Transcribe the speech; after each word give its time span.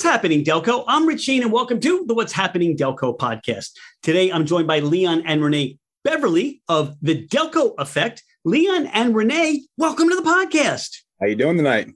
What's 0.00 0.08
happening, 0.08 0.42
Delco? 0.42 0.82
I'm 0.88 1.04
Rich 1.06 1.20
Shane, 1.20 1.42
and 1.42 1.52
welcome 1.52 1.78
to 1.78 2.06
the 2.06 2.14
What's 2.14 2.32
Happening 2.32 2.74
Delco 2.74 3.14
podcast. 3.18 3.72
Today, 4.02 4.32
I'm 4.32 4.46
joined 4.46 4.66
by 4.66 4.78
Leon 4.78 5.24
and 5.26 5.44
Renee 5.44 5.76
Beverly 6.04 6.62
of 6.70 6.96
the 7.02 7.26
Delco 7.26 7.74
Effect. 7.76 8.24
Leon 8.46 8.86
and 8.94 9.14
Renee, 9.14 9.66
welcome 9.76 10.08
to 10.08 10.16
the 10.16 10.22
podcast. 10.22 11.02
How 11.20 11.26
you 11.26 11.36
doing 11.36 11.58
tonight? 11.58 11.90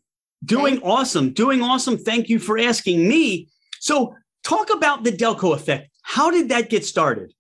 Doing 0.45 0.83
awesome. 0.83 1.33
Doing 1.33 1.63
awesome. 1.63 1.97
Thank 1.97 2.29
you 2.29 2.39
for 2.39 2.59
asking 2.59 3.09
me. 3.09 3.49
So, 3.81 4.15
talk 4.43 4.69
about 4.69 5.05
the 5.05 5.11
Delco 5.11 5.55
Effect. 5.55 5.89
How 6.03 6.31
did 6.31 6.51
that 6.51 6.69
get 6.69 6.85
started? 6.85 7.33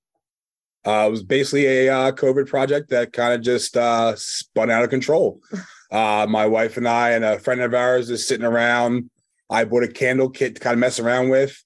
Uh, 0.86 1.04
it 1.08 1.10
was 1.10 1.22
basically 1.22 1.66
a 1.66 1.94
uh, 1.94 2.12
COVID 2.12 2.46
project 2.46 2.88
that 2.88 3.12
kind 3.12 3.34
of 3.34 3.42
just 3.42 3.76
uh, 3.76 4.14
spun 4.16 4.70
out 4.70 4.82
of 4.82 4.88
control. 4.88 5.40
Uh, 5.90 6.26
my 6.28 6.44
wife 6.44 6.76
and 6.76 6.88
I 6.88 7.10
and 7.10 7.24
a 7.24 7.38
friend 7.38 7.60
of 7.60 7.72
ours 7.72 8.10
is 8.10 8.26
sitting 8.26 8.44
around 8.44 9.08
I 9.54 9.64
bought 9.64 9.84
a 9.84 9.88
candle 9.88 10.28
kit 10.28 10.56
to 10.56 10.60
kind 10.60 10.74
of 10.74 10.80
mess 10.80 10.98
around 10.98 11.28
with. 11.28 11.62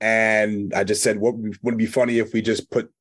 And 0.00 0.72
I 0.72 0.84
just 0.84 1.02
said, 1.02 1.18
what 1.18 1.34
would 1.62 1.76
be 1.76 1.86
funny 1.86 2.18
if 2.18 2.32
we 2.32 2.42
just 2.42 2.70
put 2.70 2.92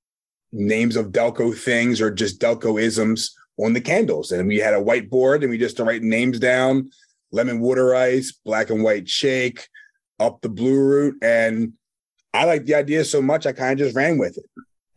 names 0.52 0.96
of 0.96 1.12
Delco 1.12 1.56
things 1.56 2.02
or 2.02 2.10
just 2.10 2.40
Delco 2.40 2.82
isms 2.82 3.36
on 3.60 3.74
the 3.74 3.82
candles? 3.82 4.32
And 4.32 4.48
we 4.48 4.58
had 4.58 4.74
a 4.74 4.82
whiteboard 4.82 5.42
and 5.42 5.50
we 5.50 5.58
just 5.58 5.80
write 5.80 6.02
names 6.02 6.40
down 6.40 6.90
lemon 7.32 7.60
water 7.60 7.96
ice, 7.96 8.32
black 8.32 8.70
and 8.70 8.84
white 8.84 9.10
shake, 9.10 9.68
up 10.20 10.42
the 10.42 10.50
blue 10.50 10.80
route. 10.80 11.16
And 11.22 11.74
I 12.34 12.46
liked 12.46 12.68
the 12.68 12.76
idea 12.76 13.04
so 13.06 13.22
much, 13.22 13.46
I 13.46 13.52
kind 13.52 13.74
of 13.74 13.86
just 13.86 13.96
ran 13.96 14.18
with 14.18 14.38
it. 14.38 14.46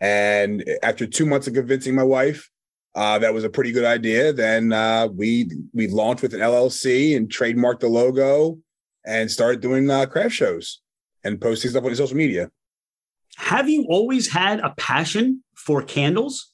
And 0.00 0.64
after 0.83 1.06
two 1.06 1.27
months 1.27 1.47
of 1.47 1.55
convincing 1.55 1.95
my 1.95 2.03
wife, 2.03 2.50
uh, 2.95 3.19
that 3.19 3.34
was 3.34 3.45
a 3.45 3.50
pretty 3.50 3.73
good 3.73 3.84
idea. 3.84 4.33
Then 4.33 4.73
uh, 4.73 5.09
we 5.09 5.50
we 5.75 5.89
launched 5.89 6.23
with 6.23 6.34
an 6.34 6.41
LLC 6.41 7.16
and 7.16 7.28
trademarked 7.28 7.80
the 7.80 7.89
logo 7.89 8.59
and 9.06 9.30
started 9.30 9.60
doing 9.60 9.88
uh, 9.91 10.06
craft 10.06 10.34
shows 10.34 10.80
and 11.24 11.41
posting 11.41 11.70
stuff 11.70 11.84
on 11.84 11.95
social 11.95 12.16
media. 12.16 12.51
Have 13.37 13.69
you 13.69 13.87
always 13.88 14.28
had 14.28 14.61
a 14.61 14.75
passion 14.77 15.42
for 15.55 15.83
candles? 15.83 16.53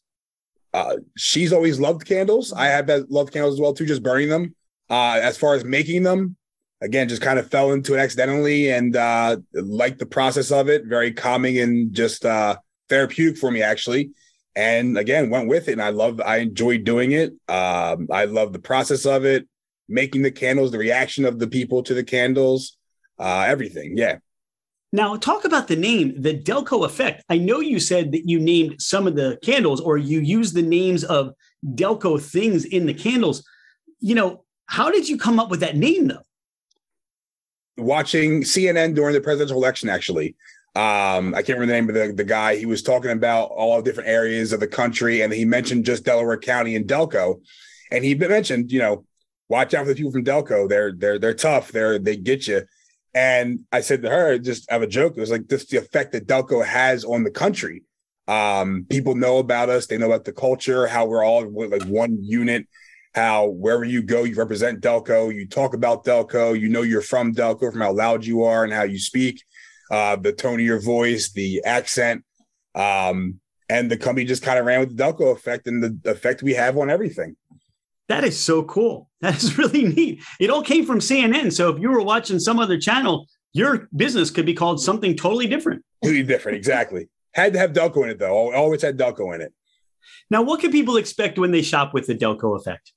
Uh, 0.75 0.97
she's 1.17 1.53
always 1.53 1.79
loved 1.79 2.07
candles. 2.07 2.53
I 2.53 2.67
have 2.67 2.89
loved 3.09 3.33
candles 3.33 3.55
as 3.55 3.61
well 3.61 3.75
too, 3.75 3.87
just 3.87 4.03
burning 4.03 4.29
them. 4.29 4.55
Uh, 4.91 5.21
as 5.23 5.37
far 5.39 5.55
as 5.55 5.65
making 5.65 6.03
them, 6.03 6.37
again, 6.81 7.09
just 7.09 7.23
kind 7.23 7.39
of 7.39 7.51
fell 7.51 7.73
into 7.73 7.95
it 7.95 7.99
accidentally 7.99 8.71
and 8.71 8.97
uh, 8.97 9.37
liked 9.55 9.99
the 9.99 10.07
process 10.07 10.51
of 10.51 10.69
it. 10.69 10.87
Very 10.87 11.13
calming 11.13 11.59
and 11.59 11.93
just 11.93 12.25
uh, 12.25 12.57
therapeutic 12.89 13.39
for 13.39 13.51
me, 13.51 13.63
actually. 13.63 14.11
And 14.55 14.99
again, 14.99 15.31
went 15.31 15.49
with 15.49 15.69
it, 15.69 15.73
and 15.73 15.83
I 15.83 15.91
love. 15.91 16.21
I 16.21 16.39
enjoyed 16.39 16.85
doing 16.85 17.13
it. 17.13 17.33
Um, 17.49 18.09
I 18.11 18.27
love 18.27 18.53
the 18.53 18.59
process 18.59 19.07
of 19.07 19.25
it 19.25 19.47
making 19.89 20.23
the 20.23 20.31
candles, 20.31 20.71
the 20.71 20.79
reaction 20.79 21.25
of 21.25 21.39
the 21.39 21.47
people 21.47 21.83
to 21.83 21.95
the 21.95 22.05
candles, 22.05 22.77
uh, 23.19 23.45
everything. 23.47 23.97
Yeah. 23.97 24.19
Now, 24.95 25.17
talk 25.17 25.45
about 25.47 25.69
the 25.69 25.77
name, 25.77 26.21
the 26.21 26.37
Delco 26.37 26.85
effect. 26.85 27.25
I 27.31 27.39
know 27.39 27.61
you 27.61 27.81
said 27.81 28.13
that 28.13 28.29
you 28.29 28.39
named 28.39 28.81
some 28.81 29.07
of 29.07 29.17
the 29.17 29.39
candles 29.43 29.81
or 29.81 29.97
you 29.97 30.21
used 30.21 30.55
the 30.55 30.63
names 30.63 31.03
of 31.03 31.33
Delco 31.65 32.21
things 32.21 32.67
in 32.67 32.85
the 32.85 32.93
candles. 32.93 33.43
You 34.01 34.15
know, 34.15 34.45
how 34.67 34.91
did 34.91 35.09
you 35.09 35.17
come 35.17 35.41
up 35.41 35.51
with 35.51 35.61
that 35.61 35.77
name 35.77 36.09
though? 36.09 36.23
Watching 37.79 38.43
CNN 38.43 38.95
during 38.95 39.15
the 39.15 39.21
presidential 39.23 39.57
election, 39.57 39.89
actually. 39.89 40.37
Um, 40.75 41.35
I 41.35 41.43
can't 41.43 41.59
remember 41.59 41.67
the 41.67 41.73
name 41.73 41.89
of 41.89 41.95
the, 41.95 42.23
the 42.23 42.29
guy. 42.29 42.57
He 42.57 42.67
was 42.67 42.83
talking 42.83 43.11
about 43.11 43.47
all 43.47 43.81
different 43.81 44.09
areas 44.09 44.53
of 44.53 44.61
the 44.61 44.67
country, 44.67 45.23
and 45.23 45.33
he 45.33 45.45
mentioned 45.45 45.85
just 45.85 46.05
Delaware 46.05 46.39
County 46.39 46.77
and 46.77 46.87
Delco. 46.87 47.41
And 47.91 48.05
he 48.05 48.15
mentioned, 48.15 48.73
you 48.73 48.79
know, 48.79 49.05
watch 49.53 49.75
out 49.75 49.85
for 49.85 49.91
the 49.91 49.95
people 49.95 50.11
from 50.11 50.25
Delco. 50.25 50.67
They're 50.67 50.93
they're 50.93 51.19
they're 51.19 51.35
tough. 51.35 51.71
They're 51.71 51.99
they 51.99 52.17
get 52.17 52.49
you. 52.49 52.63
And 53.15 53.61
I 53.71 53.83
said 53.83 54.01
to 54.03 54.09
her, 54.09 54.39
just 54.39 54.69
have 54.71 54.81
a 54.81 54.87
joke. 54.87 55.13
It 55.17 55.21
was 55.21 55.31
like 55.31 55.47
this 55.47 55.67
the 55.67 55.77
effect 55.77 56.13
that 56.13 56.27
Delco 56.27 56.65
has 56.65 57.05
on 57.05 57.23
the 57.23 57.31
country. 57.31 57.83
Um, 58.27 58.87
people 58.89 59.15
know 59.15 59.37
about 59.39 59.69
us. 59.69 59.87
They 59.87 59.99
know 59.99 60.07
about 60.07 60.25
the 60.25 60.33
culture, 60.33 60.87
how 60.87 61.05
we're 61.05 61.25
all 61.25 61.47
like 61.69 61.85
one 61.85 62.17
unit. 62.23 62.67
How 63.15 63.49
wherever 63.49 63.85
you 63.85 64.03
go, 64.03 64.25
you 64.25 64.35
represent 64.35 64.81
Delco. 64.81 65.33
You 65.33 65.47
talk 65.47 65.75
about 65.75 66.07
Delco. 66.07 66.59
You 66.59 66.71
know 66.71 66.81
you're 66.81 67.03
from 67.03 67.35
Delco 67.35 67.71
from 67.71 67.83
how 67.83 67.93
loud 67.93 68.25
you 68.25 68.45
are 68.45 68.65
and 68.65 68.73
how 68.73 68.85
you 68.85 68.99
speak, 68.99 69.43
uh, 69.91 70.17
the 70.17 70.33
tone 70.33 70.61
of 70.61 70.67
your 70.67 70.81
voice, 70.81 71.31
the 71.31 71.63
accent. 71.67 72.25
Um, 72.75 73.39
and 73.69 73.91
the 73.91 73.99
company 73.99 74.25
just 74.25 74.43
kind 74.43 74.59
of 74.59 74.65
ran 74.65 74.81
with 74.81 74.97
the 74.97 75.03
Delco 75.03 75.37
effect 75.37 75.67
and 75.67 75.83
the 75.83 76.11
effect 76.11 76.43
we 76.43 76.55
have 76.55 76.79
on 76.79 76.89
everything. 76.89 77.37
That 78.09 78.25
is 78.25 78.39
so 78.39 78.63
cool. 78.63 79.09
That 79.23 79.41
is 79.41 79.57
really 79.57 79.85
neat. 79.85 80.21
It 80.41 80.51
all 80.51 80.65
came 80.65 80.85
from 80.85 80.99
CNN. 80.99 81.53
So 81.53 81.71
if 81.71 81.81
you 81.81 81.91
were 81.91 82.03
watching 82.03 82.41
some 82.41 82.59
other 82.59 82.77
channel, 82.77 83.29
your 83.53 83.89
business 83.95 84.33
could 84.33 84.47
be 84.47 84.53
called 84.53 84.83
something 84.83 85.15
totally 85.17 85.47
different. 85.47 85.85
Totally 86.03 86.25
different, 86.25 86.59
exactly. 86.59 87.09
had 87.33 87.53
to 87.53 87.61
have 87.61 87.73
Delco 87.73 88.03
in 88.03 88.11
it 88.11 88.19
though. 88.19 88.53
Always 88.53 88.83
had 88.83 88.99
Delco 88.99 89.33
in 89.33 89.41
it. 89.41 89.53
Now, 90.29 90.43
what 90.43 90.59
can 90.59 90.73
people 90.73 90.97
expect 90.97 91.39
when 91.39 91.53
they 91.53 91.63
shop 91.63 91.95
with 91.95 92.09
the 92.09 92.17
Delco 92.17 92.59
effect? 92.59 92.93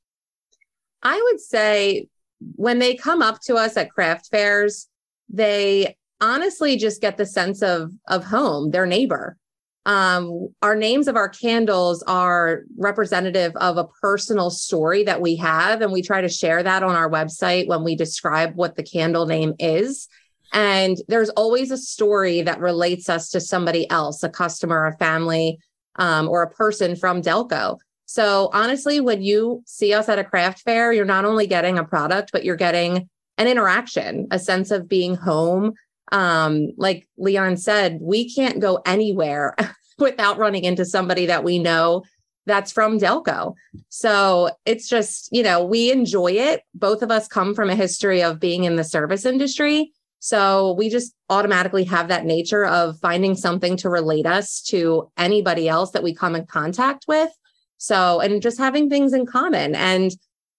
I 1.03 1.21
would 1.29 1.39
say 1.39 2.07
when 2.55 2.79
they 2.79 2.95
come 2.95 3.21
up 3.21 3.39
to 3.41 3.55
us 3.55 3.77
at 3.77 3.91
craft 3.91 4.29
fairs, 4.31 4.87
they 5.29 5.95
honestly 6.21 6.75
just 6.75 7.01
get 7.01 7.17
the 7.17 7.25
sense 7.27 7.61
of 7.61 7.91
of 8.07 8.23
home, 8.23 8.71
their 8.71 8.87
neighbor 8.87 9.37
um, 9.85 10.47
our 10.63 10.75
names 10.75 11.07
of 11.07 11.15
our 11.15 11.29
candles 11.29 12.03
are 12.03 12.63
representative 12.77 13.55
of 13.57 13.77
a 13.77 13.87
personal 14.01 14.49
story 14.49 15.03
that 15.03 15.21
we 15.21 15.35
have 15.35 15.81
and 15.81 15.91
we 15.91 16.01
try 16.01 16.21
to 16.21 16.29
share 16.29 16.63
that 16.63 16.81
on 16.81 16.95
our 16.95 17.09
website 17.09 17.67
when 17.67 17.83
we 17.83 17.95
describe 17.95 18.55
what 18.55 18.75
the 18.75 18.83
candle 18.83 19.27
name 19.27 19.53
is. 19.59 20.07
And 20.53 20.97
there's 21.07 21.29
always 21.31 21.69
a 21.69 21.77
story 21.77 22.41
that 22.41 22.59
relates 22.59 23.09
us 23.09 23.29
to 23.31 23.41
somebody 23.41 23.89
else 23.91 24.23
a 24.23 24.29
customer 24.29 24.87
a 24.87 24.97
family 24.97 25.59
um, 25.97 26.29
or 26.29 26.41
a 26.41 26.49
person 26.49 26.95
from 26.95 27.21
delco. 27.21 27.77
So 28.05 28.49
honestly 28.53 28.99
when 28.99 29.21
you 29.21 29.61
see 29.67 29.93
us 29.93 30.09
at 30.09 30.19
a 30.19 30.23
craft 30.23 30.61
fair 30.61 30.93
you're 30.93 31.05
not 31.05 31.25
only 31.25 31.45
getting 31.45 31.77
a 31.77 31.83
product 31.83 32.31
but 32.31 32.43
you're 32.43 32.55
getting 32.55 33.09
an 33.37 33.47
interaction 33.47 34.27
a 34.31 34.39
sense 34.39 34.71
of 34.71 34.87
being 34.87 35.15
home 35.15 35.73
um, 36.11 36.71
like 36.77 37.07
Leon 37.17 37.57
said, 37.57 37.99
we 38.01 38.33
can't 38.33 38.59
go 38.59 38.81
anywhere 38.85 39.55
without 39.97 40.37
running 40.37 40.63
into 40.63 40.85
somebody 40.85 41.25
that 41.27 41.43
we 41.43 41.59
know 41.59 42.03
that's 42.45 42.71
from 42.71 42.99
Delco. 42.99 43.55
So 43.89 44.51
it's 44.65 44.87
just, 44.87 45.29
you 45.31 45.41
know, 45.43 45.63
we 45.63 45.91
enjoy 45.91 46.33
it. 46.33 46.61
Both 46.73 47.01
of 47.01 47.11
us 47.11 47.27
come 47.27 47.55
from 47.55 47.69
a 47.69 47.75
history 47.75 48.21
of 48.21 48.39
being 48.39 48.65
in 48.65 48.75
the 48.75 48.83
service 48.83 49.25
industry. 49.25 49.91
So 50.19 50.73
we 50.73 50.89
just 50.89 51.13
automatically 51.29 51.83
have 51.85 52.07
that 52.07 52.25
nature 52.25 52.65
of 52.65 52.99
finding 52.99 53.35
something 53.35 53.77
to 53.77 53.89
relate 53.89 54.25
us 54.25 54.61
to 54.63 55.09
anybody 55.17 55.67
else 55.67 55.91
that 55.91 56.03
we 56.03 56.13
come 56.13 56.35
in 56.35 56.45
contact 56.45 57.05
with. 57.07 57.29
So, 57.77 58.19
and 58.19 58.41
just 58.41 58.57
having 58.57 58.89
things 58.89 59.13
in 59.13 59.25
common. 59.25 59.75
And 59.75 60.11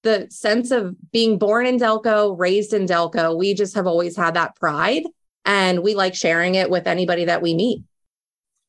the 0.03 0.27
sense 0.31 0.71
of 0.71 0.95
being 1.11 1.39
born 1.39 1.67
in 1.67 1.79
Delco, 1.79 2.39
raised 2.39 2.73
in 2.73 2.87
Delco, 2.87 3.37
we 3.37 3.55
just 3.55 3.75
have 3.75 3.87
always 3.87 4.17
had 4.17 4.35
that 4.35 4.55
pride 4.57 5.05
and 5.47 5.83
we 5.83 5.95
like 5.95 6.15
sharing 6.15 6.57
it 6.57 6.69
with 6.69 6.87
anybody 6.87 7.25
that 7.25 7.41
we 7.41 7.55
meet. 7.55 7.83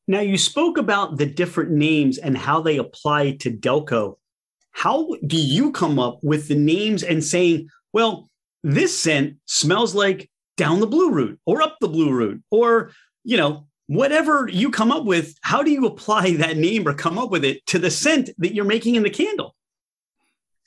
Now, 0.06 0.20
you 0.20 0.38
spoke 0.38 0.78
about 0.78 1.18
the 1.18 1.26
different 1.26 1.70
names 1.70 2.16
and 2.16 2.38
how 2.38 2.62
they 2.62 2.78
apply 2.78 3.32
to 3.40 3.50
Delco. 3.50 4.16
How 4.70 5.16
do 5.26 5.36
you 5.36 5.72
come 5.72 5.98
up 5.98 6.20
with 6.22 6.48
the 6.48 6.54
names 6.54 7.02
and 7.02 7.22
saying, 7.22 7.68
well, 7.92 8.30
this 8.62 8.98
scent 8.98 9.36
smells 9.44 9.94
like 9.94 10.30
down 10.56 10.80
the 10.80 10.86
blue 10.86 11.10
route 11.10 11.38
or 11.44 11.60
up 11.60 11.76
the 11.80 11.88
blue 11.88 12.10
route 12.10 12.42
or, 12.50 12.92
you 13.24 13.36
know, 13.36 13.66
whatever 13.86 14.48
you 14.50 14.70
come 14.70 14.92
up 14.92 15.04
with, 15.04 15.34
how 15.42 15.62
do 15.62 15.70
you 15.70 15.84
apply 15.84 16.32
that 16.36 16.56
name 16.56 16.86
or 16.86 16.94
come 16.94 17.18
up 17.18 17.30
with 17.30 17.44
it 17.44 17.64
to 17.66 17.78
the 17.78 17.90
scent 17.90 18.30
that 18.38 18.54
you're 18.54 18.64
making 18.64 18.94
in 18.94 19.02
the 19.02 19.10
candle? 19.10 19.54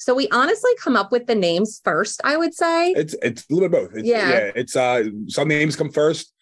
So 0.02 0.16
we 0.16 0.28
honestly 0.30 0.72
come 0.80 0.96
up 0.96 1.12
with 1.12 1.28
the 1.28 1.36
names 1.36 1.80
first, 1.84 2.22
I 2.24 2.36
would 2.36 2.56
say. 2.56 2.90
It's 2.94 3.16
it's 3.22 3.46
a 3.48 3.54
little 3.54 3.70
bit 3.70 3.90
both. 3.90 3.96
It's, 3.96 4.08
yeah. 4.08 4.30
yeah. 4.30 4.52
It's 4.56 4.76
uh 4.76 5.04
some 5.28 5.48
names 5.48 5.76
come 5.76 5.92
first. 5.92 6.34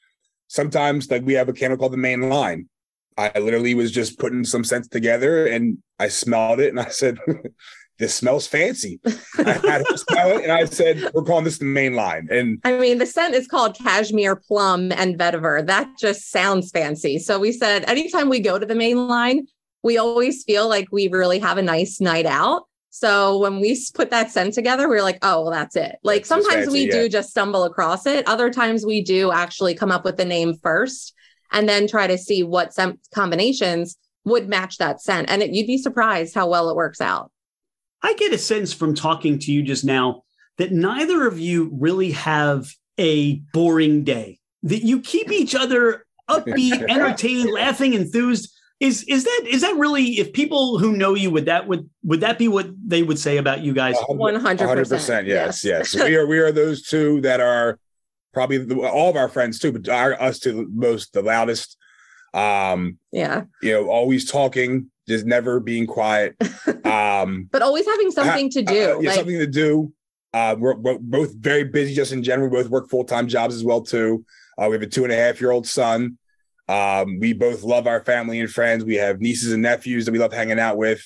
Sometimes 0.47 1.11
like 1.11 1.23
we 1.26 1.34
have 1.34 1.50
a 1.50 1.53
candle 1.53 1.78
called 1.78 1.91
the 1.91 1.97
main 1.97 2.29
line. 2.29 2.70
I 3.17 3.38
literally 3.38 3.76
was 3.76 3.91
just 3.91 4.17
putting 4.17 4.46
some 4.46 4.64
scents 4.64 4.88
together 4.88 5.46
and 5.46 5.78
I 6.00 6.08
smelled 6.08 6.61
it 6.61 6.70
and 6.70 6.79
I 6.79 6.88
said, 6.88 7.20
This 7.97 8.16
smells 8.16 8.47
fancy. 8.47 9.02
I 9.40 9.52
had 9.52 9.85
to 9.85 9.97
smell 9.97 10.38
it 10.38 10.44
and 10.44 10.53
I 10.53 10.64
said, 10.64 11.12
We're 11.14 11.23
calling 11.23 11.44
this 11.44 11.58
the 11.58 11.66
main 11.66 11.96
line. 11.96 12.29
And 12.32 12.62
I 12.64 12.78
mean, 12.78 12.97
the 12.97 13.05
scent 13.05 13.35
is 13.35 13.46
called 13.46 13.76
cashmere 13.76 14.38
plum 14.38 14.94
and 14.94 15.20
vetiver. 15.20 15.67
That 15.67 15.90
just 16.00 16.32
sounds 16.32 16.72
fancy. 16.72 17.20
So 17.20 17.38
we 17.38 17.52
said, 17.52 17.84
anytime 17.90 18.29
we 18.29 18.40
go 18.40 18.58
to 18.58 18.66
the 18.66 18.73
main 18.73 19.09
line, 19.09 19.47
we 19.84 19.97
always 19.97 20.46
feel 20.46 20.70
like 20.70 20.88
we 20.94 21.09
really 21.09 21.40
have 21.40 21.58
a 21.58 21.62
nice 21.62 22.00
night 22.00 22.26
out. 22.26 22.68
So 22.90 23.38
when 23.38 23.59
we 23.59 23.80
put 23.94 24.09
that 24.09 24.32
scent 24.32 24.53
together, 24.53 24.90
we 24.90 24.97
are 24.97 25.03
like, 25.03 25.20
oh, 25.22 25.44
well, 25.44 25.52
that's 25.52 25.76
it. 25.76 25.97
Like 26.03 26.22
that's 26.22 26.30
sometimes 26.30 26.70
we 26.70 26.86
yeah. 26.86 26.91
do 26.91 27.09
just 27.09 27.30
stumble 27.30 27.64
across 27.64 28.06
it. 28.06 28.28
Other 28.28 28.50
times 28.50 28.86
we 28.86 29.02
do 29.02 29.32
actually 29.32 29.76
come 29.76 29.91
up 29.91 30.03
with 30.03 30.18
the 30.18 30.26
name 30.26 30.56
first 30.56 31.14
and 31.52 31.70
then 31.70 31.88
try 31.88 32.08
to 32.08 32.18
see 32.18 32.44
what 32.44 32.74
scent 32.74 33.00
combinations 33.14 33.97
would 34.26 34.50
match 34.50 34.78
that 34.78 35.02
scent. 35.02 35.30
And 35.30 35.41
it, 35.41 35.52
you'd 35.52 35.68
be 35.68 35.78
surprised 35.78 36.36
how 36.36 36.50
well 36.50 36.70
it 36.70 36.76
works 36.76 37.02
out. 37.02 37.32
I 38.02 38.14
get 38.14 38.34
a 38.34 38.38
sense 38.38 38.74
from 38.74 38.96
talking 38.96 39.40
to 39.40 39.52
you 39.52 39.62
just 39.62 39.84
now 39.84 40.24
that 40.58 40.72
neither 40.72 41.28
of 41.28 41.40
you 41.40 41.70
really 41.74 42.12
have 42.12 42.72
a 42.97 43.36
boring 43.53 44.03
day. 44.03 44.40
that 44.64 44.84
you 44.84 45.02
keep 45.02 45.32
each 45.32 45.56
other 45.56 46.06
upbeat, 46.30 46.82
entertained, 46.90 47.50
laughing, 47.50 47.94
enthused. 47.94 48.53
Is 48.79 49.03
is 49.03 49.26
that 49.26 49.41
is 49.46 49.61
that 49.61 49.76
really 49.76 50.20
if 50.20 50.31
people 50.31 50.79
who 50.79 50.96
know 50.96 51.14
you 51.14 51.31
would 51.31 51.46
that 51.46 51.67
would 51.67 51.90
would 52.03 52.22
that 52.22 52.37
be 52.37 52.47
what 52.47 52.70
they 52.85 53.03
would 53.03 53.20
say 53.20 53.35
about 53.35 53.59
you 53.59 53.73
guys? 53.73 53.96
One 54.08 54.35
hundred 54.35 54.87
percent. 54.87 55.28
Yes, 55.28 55.66
yes. 55.66 55.93
we 56.03 56.16
are 56.16 56.26
we 56.26 56.40
are 56.40 56.52
those 56.53 56.84
two 56.84 57.20
that 57.22 57.41
are 57.41 57.78
probably 58.34 58.59
the, 58.59 58.79
all 58.79 59.09
of 59.09 59.17
our 59.17 59.28
friends 59.28 59.59
too, 59.59 59.73
but 59.73 59.90
our, 59.90 60.20
us 60.22 60.40
two 60.40 60.70
most 60.73 61.11
the 61.11 61.22
loudest. 61.22 61.76
Um, 62.34 62.99
yeah, 63.11 63.43
you 63.61 63.73
know, 63.73 63.90
always 63.90 64.29
talking, 64.29 64.90
just 65.08 65.26
never 65.26 65.59
being 65.59 65.87
quiet. 65.87 66.35
Um, 66.85 67.47
but 67.52 67.61
always 67.61 67.85
having 67.85 68.11
something 68.11 68.49
to 68.52 68.61
do. 68.61 68.73
Uh, 68.73 68.99
yeah, 68.99 69.09
like, 69.09 69.16
something 69.16 69.40
to 69.40 69.47
do. 69.47 69.93
Uh, 70.34 70.55
we're, 70.58 70.76
we're, 70.76 70.97
both 70.99 71.34
very 71.35 71.64
busy 71.64 71.93
just 71.93 72.11
in 72.11 72.23
general. 72.23 72.49
We 72.49 72.58
both 72.58 72.70
work 72.70 72.90
full 72.90 73.03
time 73.03 73.28
jobs 73.28 73.55
as 73.55 73.64
well 73.64 73.81
too. 73.81 74.26
Uh, 74.58 74.67
we 74.70 74.73
have 74.73 74.81
a 74.81 74.87
two 74.87 75.03
and 75.03 75.14
a 75.14 75.16
half 75.16 75.40
year 75.40 75.52
old 75.52 75.67
son. 75.67 76.17
Um, 76.69 77.19
we 77.19 77.33
both 77.33 77.63
love 77.63 77.87
our 77.87 78.05
family 78.05 78.39
and 78.39 78.49
friends. 78.49 78.85
We 78.85 78.95
have 78.95 79.19
nieces 79.19 79.51
and 79.51 79.63
nephews 79.63 80.05
that 80.05 80.11
we 80.11 80.19
love 80.19 80.31
hanging 80.31 80.59
out 80.59 80.77
with. 80.77 81.05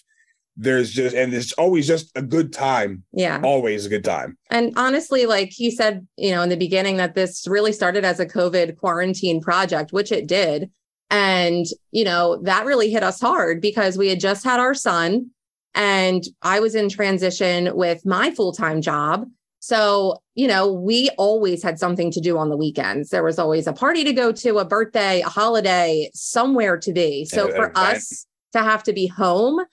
There's 0.57 0.91
just 0.91 1.15
and 1.15 1.33
it's 1.33 1.53
always 1.53 1.87
just 1.87 2.11
a 2.15 2.21
good 2.21 2.51
time. 2.51 3.03
Yeah. 3.13 3.39
Always 3.43 3.85
a 3.85 3.89
good 3.89 4.03
time. 4.03 4.37
And 4.49 4.73
honestly, 4.75 5.25
like 5.25 5.49
he 5.51 5.71
said, 5.71 6.05
you 6.17 6.31
know, 6.31 6.41
in 6.41 6.49
the 6.49 6.57
beginning 6.57 6.97
that 6.97 7.15
this 7.15 7.47
really 7.47 7.71
started 7.71 8.03
as 8.03 8.19
a 8.19 8.25
COVID 8.25 8.77
quarantine 8.77 9.41
project, 9.41 9.93
which 9.93 10.11
it 10.11 10.27
did. 10.27 10.69
And, 11.09 11.65
you 11.91 12.03
know, 12.03 12.41
that 12.43 12.65
really 12.65 12.91
hit 12.91 13.01
us 13.01 13.21
hard 13.21 13.61
because 13.61 13.97
we 13.97 14.09
had 14.09 14.19
just 14.19 14.43
had 14.43 14.59
our 14.59 14.73
son 14.73 15.31
and 15.75 16.23
I 16.41 16.59
was 16.59 16.75
in 16.75 16.89
transition 16.89 17.75
with 17.75 18.05
my 18.05 18.31
full-time 18.31 18.81
job. 18.81 19.25
So, 19.63 20.21
you 20.35 20.45
know, 20.45 20.73
we 20.73 21.09
always 21.17 21.63
had 21.63 21.79
something 21.79 22.11
to 22.11 22.19
do 22.19 22.37
on 22.37 22.49
the 22.49 22.57
weekends. 22.57 23.11
There 23.11 23.23
was 23.23 23.39
always 23.39 23.65
a 23.65 23.71
party 23.71 24.03
to 24.03 24.11
go 24.11 24.33
to, 24.33 24.59
a 24.59 24.65
birthday, 24.65 25.21
a 25.21 25.29
holiday, 25.29 26.11
somewhere 26.13 26.77
to 26.79 26.91
be. 26.91 27.23
So 27.23 27.49
for 27.49 27.71
us 27.77 28.27
to 28.51 28.59
have 28.59 28.83
to 28.83 28.91
be 28.91 29.07
home, 29.07 29.63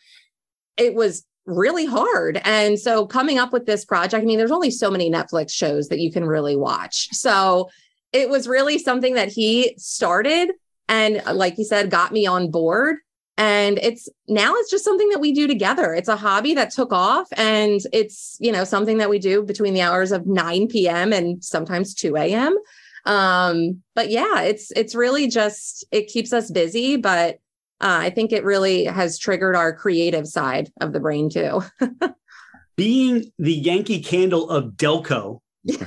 it 0.77 0.95
was 0.95 1.27
really 1.45 1.87
hard. 1.87 2.41
And 2.45 2.79
so 2.79 3.05
coming 3.05 3.41
up 3.41 3.53
with 3.53 3.67
this 3.67 3.85
project, 3.85 4.23
I 4.23 4.25
mean, 4.25 4.39
there's 4.39 4.53
only 4.53 4.71
so 4.71 4.93
many 4.93 5.11
Netflix 5.11 5.51
shows 5.51 5.89
that 5.89 5.99
you 5.99 6.13
can 6.13 6.25
really 6.25 6.55
watch. 6.55 7.09
So 7.11 7.69
it 8.13 8.31
was 8.31 8.47
really 8.47 8.79
something 8.79 9.15
that 9.15 9.33
he 9.33 9.75
started 9.77 10.53
and 10.89 11.21
like 11.35 11.59
you 11.59 11.65
said, 11.65 11.91
got 11.91 12.13
me 12.13 12.27
on 12.27 12.53
board 12.53 12.99
and 13.41 13.79
it's 13.83 14.07
now 14.29 14.53
it's 14.57 14.71
just 14.71 14.85
something 14.85 15.09
that 15.09 15.19
we 15.19 15.33
do 15.33 15.47
together. 15.47 15.95
It's 15.95 16.11
a 16.11 16.17
hobby 16.17 16.53
that 16.55 16.71
took 16.71 16.93
off 16.93 17.27
and 17.39 17.81
it's 17.91 18.37
you 18.39 18.53
know 18.53 18.65
something 18.65 18.99
that 18.99 19.09
we 19.09 19.19
do 19.19 19.43
between 19.43 19.73
the 19.73 19.81
hours 19.81 20.13
of 20.13 20.27
9 20.27 20.69
p.m 20.69 21.11
and 21.15 21.43
sometimes 21.43 21.95
2 21.95 22.17
a.m 22.19 22.59
um 23.07 23.83
but 23.95 24.11
yeah 24.11 24.43
it's 24.43 24.71
it's 24.73 24.95
really 24.95 25.27
just 25.27 25.87
it 25.91 26.07
keeps 26.09 26.35
us 26.35 26.51
busy 26.51 26.99
but 26.99 27.37
uh, 27.81 27.97
i 28.03 28.11
think 28.11 28.31
it 28.31 28.45
really 28.45 28.85
has 28.85 29.19
triggered 29.19 29.57
our 29.57 29.75
creative 29.75 30.29
side 30.29 30.71
of 30.83 30.93
the 30.93 31.01
brain 31.01 31.31
too. 31.31 31.63
Being 32.77 33.33
the 33.39 33.55
yankee 33.55 34.03
candle 34.03 34.51
of 34.51 34.73
delco 34.73 35.41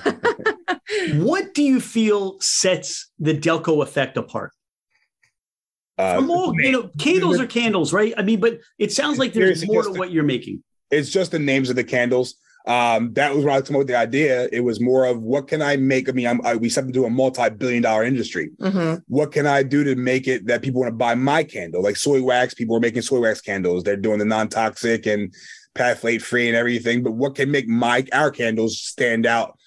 what 1.14 1.54
do 1.54 1.62
you 1.62 1.80
feel 1.80 2.38
sets 2.40 3.12
the 3.20 3.38
delco 3.38 3.84
effect 3.84 4.18
apart 4.18 4.54
uh, 5.98 6.16
From 6.16 6.32
all, 6.32 6.54
you 6.60 6.72
know, 6.72 6.90
candles 7.00 7.40
are 7.40 7.48
candles, 7.48 7.94
right? 7.94 8.14
I 8.18 8.22
mean, 8.24 8.40
but 8.40 8.60
it 8.80 8.92
sounds 8.92 9.20
like 9.20 9.34
there's 9.34 9.66
more 9.68 9.84
to 9.84 9.92
what 9.92 10.12
you're 10.12 10.24
making. 10.24 10.64
It's 10.92 11.10
just 11.10 11.32
the 11.32 11.40
names 11.40 11.70
of 11.70 11.76
the 11.76 11.84
candles. 11.84 12.36
Um, 12.66 13.12
that 13.14 13.36
was 13.36 13.44
when 13.44 13.54
I 13.54 13.60
came 13.62 13.76
up 13.76 13.80
with 13.80 13.88
the 13.88 13.98
idea. 13.98 14.48
It 14.52 14.62
was 14.62 14.80
more 14.80 15.06
of 15.06 15.22
what 15.22 15.50
can 15.50 15.62
I 15.62 15.76
make? 15.76 16.08
I 16.08 16.14
mean, 16.14 16.28
I'm, 16.28 16.46
I, 16.46 16.56
we 16.56 16.70
step 16.70 16.86
into 16.86 17.04
a 17.04 17.10
multi-billion-dollar 17.10 18.06
industry. 18.06 18.52
Mm-hmm. 18.62 19.02
What 19.08 19.34
can 19.34 19.46
I 19.46 19.64
do 19.64 19.84
to 19.84 19.96
make 19.96 20.28
it 20.28 20.48
that 20.48 20.62
people 20.62 20.80
want 20.82 20.92
to 20.92 20.96
buy 20.96 21.14
my 21.16 21.44
candle? 21.44 21.84
Like 21.84 21.98
soy 21.98 22.24
wax, 22.24 22.54
people 22.54 22.78
are 22.78 22.80
making 22.80 23.02
soy 23.02 23.20
wax 23.20 23.42
candles. 23.42 23.84
They're 23.84 23.98
doing 23.98 24.20
the 24.20 24.26
non-toxic 24.26 25.06
and 25.08 25.34
phthalate 25.76 26.22
free 26.22 26.48
and 26.48 26.56
everything. 26.56 27.04
But 27.04 27.12
what 27.12 27.36
can 27.36 27.52
make 27.52 27.68
my 27.68 28.06
our 28.14 28.32
candles 28.32 28.80
stand 28.80 29.26
out? 29.26 29.58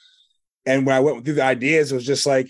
And 0.64 0.86
when 0.86 0.96
I 0.96 1.00
went 1.00 1.24
through 1.24 1.34
the 1.34 1.44
ideas, 1.44 1.92
it 1.92 1.96
was 1.96 2.06
just 2.06 2.26
like 2.26 2.48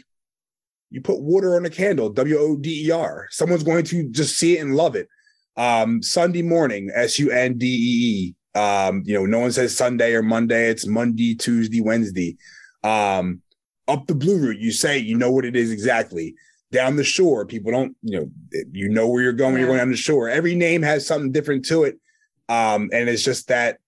you 0.97 1.03
put 1.03 1.21
water 1.21 1.57
on 1.57 1.67
a 1.67 1.71
candle, 1.71 2.09
W 2.09 2.39
O 2.39 2.57
D 2.57 2.87
E 2.87 2.91
R. 2.91 3.29
Someone's 3.31 3.63
going 3.63 3.85
to 3.85 4.09
just 4.09 4.39
see 4.39 4.57
it 4.57 4.63
and 4.63 4.75
love 4.75 4.97
it. 4.97 5.09
Um, 5.55 6.03
Sunday 6.03 6.41
morning, 6.41 6.91
S 6.95 7.19
U 7.19 7.31
N 7.31 7.59
D 7.59 7.67
E 7.67 8.35
E. 8.57 8.59
Um, 8.59 9.03
you 9.05 9.13
know, 9.13 9.27
no 9.27 9.41
one 9.41 9.53
says 9.53 9.77
Sunday 9.77 10.15
or 10.15 10.23
Monday. 10.23 10.71
It's 10.71 10.87
Monday, 10.87 11.35
Tuesday, 11.35 11.83
Wednesday. 11.83 12.39
Um, 12.83 13.43
up 13.87 14.07
the 14.07 14.15
blue 14.15 14.39
route, 14.39 14.59
you 14.59 14.73
say 14.73 14.97
you 14.97 15.19
know 15.19 15.31
what 15.31 15.45
it 15.45 15.55
is 15.55 15.71
exactly. 15.71 16.35
Down 16.73 16.97
the 16.97 17.05
shore, 17.05 17.45
people 17.45 17.73
don't, 17.73 17.95
you 18.01 18.19
know, 18.19 18.31
you 18.73 18.89
know 18.89 19.07
where 19.07 19.23
you're 19.23 19.35
going. 19.35 19.53
Yeah. 19.53 19.61
You're 19.61 19.69
going 19.69 19.81
down 19.81 19.91
the 19.91 19.99
shore. 19.99 20.31
Every 20.31 20.55
name 20.55 20.81
has 20.81 21.07
something 21.07 21.31
different 21.31 21.67
to 21.67 21.85
it, 21.85 21.99
um, 22.49 22.89
and 22.91 23.11
it's 23.11 23.23
just 23.23 23.49
that 23.49 23.81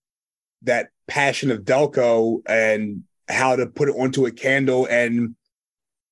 that 0.61 0.89
passion 1.07 1.49
of 1.49 1.61
Delco 1.63 2.41
and 2.47 3.03
how 3.27 3.55
to 3.55 3.65
put 3.65 3.89
it 3.89 3.95
onto 3.97 4.27
a 4.27 4.31
candle 4.31 4.85
and 4.85 5.35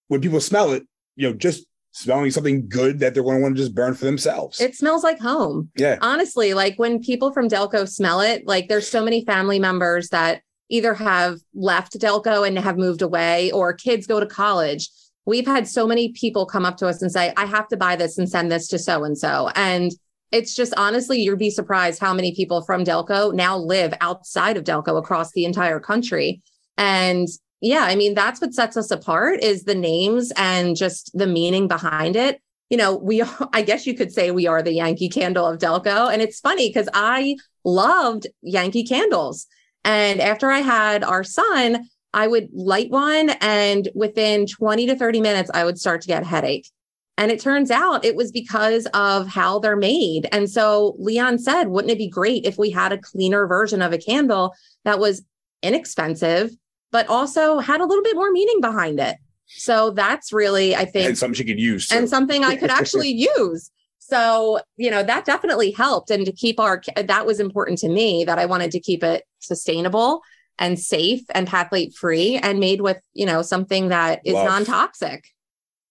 when 0.08 0.22
people 0.22 0.40
smell 0.40 0.72
it, 0.72 0.84
you 1.16 1.30
know, 1.30 1.36
just 1.36 1.66
smelling 1.92 2.30
something 2.30 2.68
good 2.70 3.00
that 3.00 3.14
they're 3.14 3.24
going 3.24 3.38
to 3.38 3.42
want 3.42 3.56
to 3.56 3.62
just 3.62 3.74
burn 3.74 3.96
for 3.96 4.06
themselves. 4.06 4.62
It 4.62 4.76
smells 4.76 5.04
like 5.04 5.20
home. 5.20 5.72
Yeah. 5.76 5.98
Honestly, 6.02 6.54
like 6.54 6.78
when 6.78 7.02
people 7.02 7.32
from 7.32 7.50
Delco 7.50 7.90
smell 7.90 8.22
it, 8.22 8.46
like 8.46 8.68
there's 8.68 8.88
so 8.88 9.04
many 9.04 9.26
family 9.26 9.58
members 9.58 10.10
that 10.10 10.42
either 10.70 10.94
have 10.94 11.40
left 11.56 12.00
Delco 12.00 12.48
and 12.48 12.60
have 12.60 12.78
moved 12.78 13.02
away 13.02 13.52
or 13.52 13.74
kids 13.74 14.06
go 14.06 14.20
to 14.20 14.26
college. 14.26 14.90
We've 15.26 15.48
had 15.48 15.68
so 15.68 15.88
many 15.88 16.12
people 16.12 16.46
come 16.46 16.66
up 16.66 16.78
to 16.78 16.88
us 16.88 17.02
and 17.02 17.12
say, 17.12 17.34
I 17.36 17.46
have 17.46 17.68
to 17.70 17.78
buy 17.78 17.96
this 17.96 18.18
and 18.18 18.30
send 18.30 18.52
this 18.52 18.68
to 18.68 18.80
so 18.80 19.04
and 19.04 19.18
so. 19.18 19.50
And 19.56 19.92
it's 20.32 20.54
just 20.54 20.74
honestly, 20.78 21.20
you'd 21.22 21.40
be 21.40 21.50
surprised 21.50 22.00
how 22.00 22.14
many 22.14 22.36
people 22.36 22.62
from 22.62 22.84
Delco 22.84 23.34
now 23.34 23.58
live 23.58 23.94
outside 24.02 24.58
of 24.58 24.64
Delco 24.64 24.98
across 24.98 25.32
the 25.32 25.46
entire 25.46 25.80
country. 25.80 26.42
And 26.78 27.28
yeah, 27.62 27.84
I 27.84 27.96
mean, 27.96 28.14
that's 28.14 28.40
what 28.40 28.54
sets 28.54 28.78
us 28.78 28.92
apart 28.92 29.42
is 29.42 29.64
the 29.64 29.76
names 29.76 30.32
and 30.38 30.76
just 30.76 31.12
the 31.18 31.28
meaning 31.28 31.68
behind 31.68 32.16
it. 32.16 32.42
You 32.70 32.78
know, 32.78 32.96
we, 32.96 33.24
I 33.54 33.62
guess 33.62 33.88
you 33.88 33.96
could 33.96 34.12
say 34.12 34.32
we 34.32 34.48
are 34.48 34.62
the 34.62 34.74
Yankee 34.74 35.10
candle 35.10 35.46
of 35.46 35.60
Delco. 35.60 36.12
And 36.12 36.22
it's 36.22 36.40
funny 36.40 36.70
because 36.70 36.90
I 36.94 37.38
loved 37.64 38.28
Yankee 38.42 38.84
candles. 38.86 39.48
And 39.84 40.20
after 40.20 40.52
I 40.52 40.60
had 40.60 41.04
our 41.04 41.24
son, 41.24 41.88
I 42.14 42.28
would 42.28 42.50
light 42.54 42.90
one 42.90 43.32
and 43.42 43.90
within 43.96 44.48
20 44.48 44.88
to 44.88 44.96
30 44.96 45.22
minutes, 45.22 45.52
I 45.54 45.64
would 45.64 45.80
start 45.80 46.02
to 46.02 46.08
get 46.08 46.26
headache. 46.26 46.70
And 47.18 47.32
it 47.32 47.40
turns 47.40 47.72
out 47.72 48.06
it 48.06 48.16
was 48.16 48.32
because 48.32 48.86
of 48.94 49.28
how 49.28 49.58
they're 49.60 49.76
made. 49.76 50.28
And 50.32 50.50
so 50.50 50.96
Leon 51.00 51.40
said, 51.40 51.66
wouldn't 51.66 51.92
it 51.92 51.98
be 51.98 52.10
great 52.10 52.46
if 52.46 52.58
we 52.58 52.70
had 52.70 52.92
a 52.92 52.98
cleaner 52.98 53.48
version 53.48 53.82
of 53.82 53.92
a 53.92 53.98
candle 53.98 54.54
that 54.86 55.00
was 55.00 55.24
inexpensive 55.64 56.52
but 56.92 57.08
also 57.08 57.60
had 57.60 57.82
a 57.82 57.86
little 57.86 58.04
bit 58.04 58.16
more 58.16 58.32
meaning 58.32 58.62
behind 58.62 59.00
it. 59.00 59.18
So 59.48 59.92
that's 59.92 60.34
really, 60.34 60.76
I 60.76 60.86
think, 60.86 61.08
and 61.08 61.18
something 61.18 61.36
she 61.36 61.46
could 61.46 61.60
use, 61.60 61.92
and 61.92 62.10
something 62.10 62.44
I 62.44 62.56
could 62.56 62.70
actually 62.82 63.12
use. 63.38 63.72
So, 64.00 64.62
you 64.78 64.90
know, 64.90 65.04
that 65.04 65.26
definitely 65.26 65.72
helped. 65.72 66.12
And 66.12 66.26
to 66.26 66.32
keep 66.32 66.62
our, 66.62 66.82
that 66.96 67.26
was 67.26 67.42
important 67.42 67.80
to 67.80 67.90
me 67.90 68.24
that 68.24 68.40
I 68.40 68.46
wanted 68.46 68.72
to 68.72 68.80
keep 68.80 69.04
it 69.04 69.26
sustainable 69.40 70.22
and 70.58 70.80
safe 70.80 71.24
and 71.32 71.46
phthalate 71.46 71.94
free 71.94 72.38
and 72.38 72.60
made 72.60 72.80
with, 72.80 73.02
you 73.14 73.26
know, 73.26 73.42
something 73.42 73.90
that 73.90 74.22
is 74.24 74.34
non 74.34 74.64
toxic. 74.64 75.28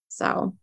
So, 0.09 0.55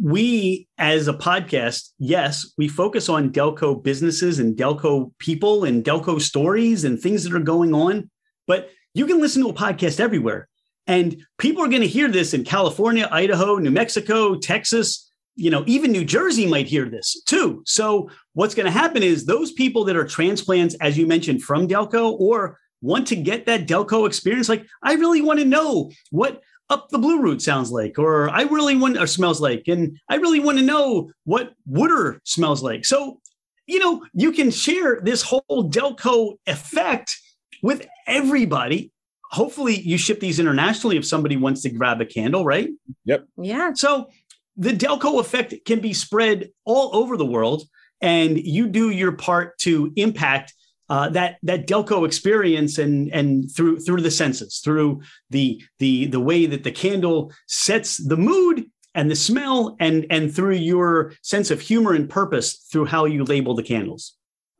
we 0.00 0.68
as 0.78 1.08
a 1.08 1.12
podcast, 1.12 1.90
yes, 1.98 2.52
we 2.56 2.68
focus 2.68 3.08
on 3.08 3.32
Delco 3.32 3.82
businesses 3.82 4.38
and 4.38 4.56
Delco 4.56 5.12
people 5.18 5.64
and 5.64 5.84
Delco 5.84 6.20
stories 6.20 6.84
and 6.84 7.00
things 7.00 7.24
that 7.24 7.34
are 7.34 7.40
going 7.40 7.74
on. 7.74 8.10
But 8.46 8.70
you 8.94 9.06
can 9.06 9.20
listen 9.20 9.42
to 9.42 9.48
a 9.48 9.54
podcast 9.54 10.00
everywhere. 10.00 10.48
And 10.86 11.24
people 11.38 11.62
are 11.62 11.68
going 11.68 11.82
to 11.82 11.88
hear 11.88 12.08
this 12.08 12.34
in 12.34 12.44
California, 12.44 13.08
Idaho, 13.10 13.56
New 13.56 13.70
Mexico, 13.70 14.34
Texas, 14.34 15.10
you 15.34 15.50
know, 15.50 15.64
even 15.66 15.92
New 15.92 16.04
Jersey 16.04 16.46
might 16.46 16.66
hear 16.66 16.88
this 16.88 17.22
too. 17.24 17.62
So 17.64 18.10
what's 18.34 18.54
going 18.54 18.66
to 18.66 18.72
happen 18.72 19.02
is 19.02 19.24
those 19.24 19.52
people 19.52 19.84
that 19.84 19.96
are 19.96 20.04
transplants, 20.04 20.74
as 20.80 20.98
you 20.98 21.06
mentioned, 21.06 21.42
from 21.42 21.68
Delco 21.68 22.18
or 22.18 22.58
want 22.82 23.06
to 23.08 23.16
get 23.16 23.46
that 23.46 23.66
Delco 23.66 24.06
experience, 24.06 24.48
like 24.48 24.66
I 24.82 24.94
really 24.94 25.22
want 25.22 25.38
to 25.38 25.44
know 25.44 25.90
what 26.10 26.42
up 26.68 26.88
the 26.88 26.98
blue 26.98 27.20
route 27.20 27.42
sounds 27.42 27.70
like, 27.70 27.98
or 27.98 28.30
I 28.30 28.42
really 28.42 28.76
want 28.76 28.98
or 28.98 29.06
smells 29.06 29.40
like, 29.40 29.68
and 29.68 29.98
I 30.08 30.16
really 30.16 30.40
want 30.40 30.58
to 30.58 30.64
know 30.64 31.10
what 31.24 31.52
Wooder 31.66 32.20
smells 32.24 32.62
like. 32.62 32.84
So, 32.84 33.20
you 33.66 33.78
know, 33.78 34.04
you 34.14 34.32
can 34.32 34.50
share 34.50 35.00
this 35.00 35.22
whole 35.22 35.70
Delco 35.70 36.34
effect 36.46 37.16
with 37.62 37.86
everybody. 38.06 38.92
Hopefully, 39.30 39.80
you 39.80 39.96
ship 39.96 40.20
these 40.20 40.38
internationally 40.38 40.98
if 40.98 41.06
somebody 41.06 41.38
wants 41.38 41.62
to 41.62 41.70
grab 41.70 42.00
a 42.00 42.06
candle, 42.06 42.44
right? 42.44 42.68
Yep. 43.06 43.26
Yeah. 43.38 43.72
So 43.72 44.10
the 44.56 44.72
Delco 44.72 45.20
effect 45.20 45.54
can 45.64 45.80
be 45.80 45.94
spread 45.94 46.50
all 46.66 46.94
over 46.94 47.16
the 47.16 47.24
world, 47.24 47.62
and 48.02 48.38
you 48.38 48.68
do 48.68 48.90
your 48.90 49.12
part 49.12 49.56
to 49.60 49.92
impact 49.96 50.52
uh, 50.90 51.08
that 51.08 51.38
that 51.42 51.66
Delco 51.66 52.04
experience 52.04 52.76
and 52.76 53.10
and 53.14 53.50
through 53.50 53.80
through 53.80 54.02
the 54.02 54.10
senses, 54.10 54.60
through 54.62 55.00
the 55.30 55.62
the 55.78 56.06
the 56.06 56.20
way 56.20 56.44
that 56.44 56.64
the 56.64 56.72
candle 56.72 57.32
sets 57.46 57.96
the 57.96 58.18
mood 58.18 58.66
and 58.94 59.10
the 59.10 59.16
smell, 59.16 59.76
and 59.80 60.04
and 60.10 60.34
through 60.34 60.56
your 60.56 61.14
sense 61.22 61.50
of 61.50 61.62
humor 61.62 61.94
and 61.94 62.10
purpose 62.10 62.66
through 62.70 62.84
how 62.84 63.06
you 63.06 63.24
label 63.24 63.54
the 63.54 63.62
candles. 63.62 64.14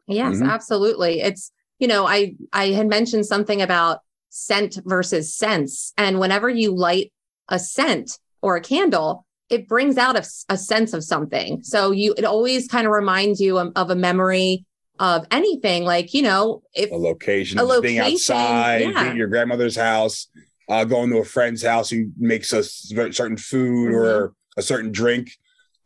Yes, 0.07 0.37
mm-hmm. 0.37 0.49
absolutely. 0.49 1.21
It's 1.21 1.53
you 1.83 1.89
know 1.89 2.07
I 2.07 2.37
I 2.53 2.69
had 2.69 2.87
mentioned 2.87 3.27
something 3.27 3.61
about 3.61 3.99
scent 4.31 4.79
versus 4.87 5.35
sense, 5.35 5.93
and 5.99 6.21
whenever 6.21 6.49
you 6.49 6.73
light 6.75 7.13
a 7.49 7.59
scent 7.59 8.21
or 8.41 8.55
a 8.55 8.61
candle, 8.61 9.27
it 9.51 9.67
brings 9.69 9.99
out 9.99 10.15
a, 10.15 10.25
a 10.49 10.57
sense 10.57 10.93
of 10.93 11.03
something. 11.03 11.63
So 11.65 11.91
you 11.91 12.15
it 12.17 12.25
always 12.25 12.69
kind 12.69 12.87
of 12.87 12.93
reminds 12.93 13.41
you 13.41 13.59
of, 13.59 13.73
of 13.75 13.91
a 13.91 13.97
memory 13.97 14.65
of 15.01 15.27
anything 15.33 15.83
like 15.83 16.15
you 16.15 16.23
know 16.23 16.63
if 16.73 16.93
a 16.93 16.95
location, 16.95 17.59
a 17.59 17.65
location 17.65 17.83
being 17.83 17.99
outside 17.99 18.83
yeah. 18.83 19.03
being 19.03 19.17
your 19.17 19.27
grandmother's 19.27 19.75
house 19.75 20.29
uh, 20.69 20.85
going 20.85 21.11
to 21.11 21.19
a 21.19 21.25
friend's 21.25 21.65
house 21.65 21.91
who 21.91 22.13
makes 22.17 22.53
a 22.53 22.63
certain 22.63 23.37
food 23.37 23.89
mm-hmm. 23.89 23.97
or 23.97 24.35
a 24.57 24.63
certain 24.63 24.93
drink 24.93 25.33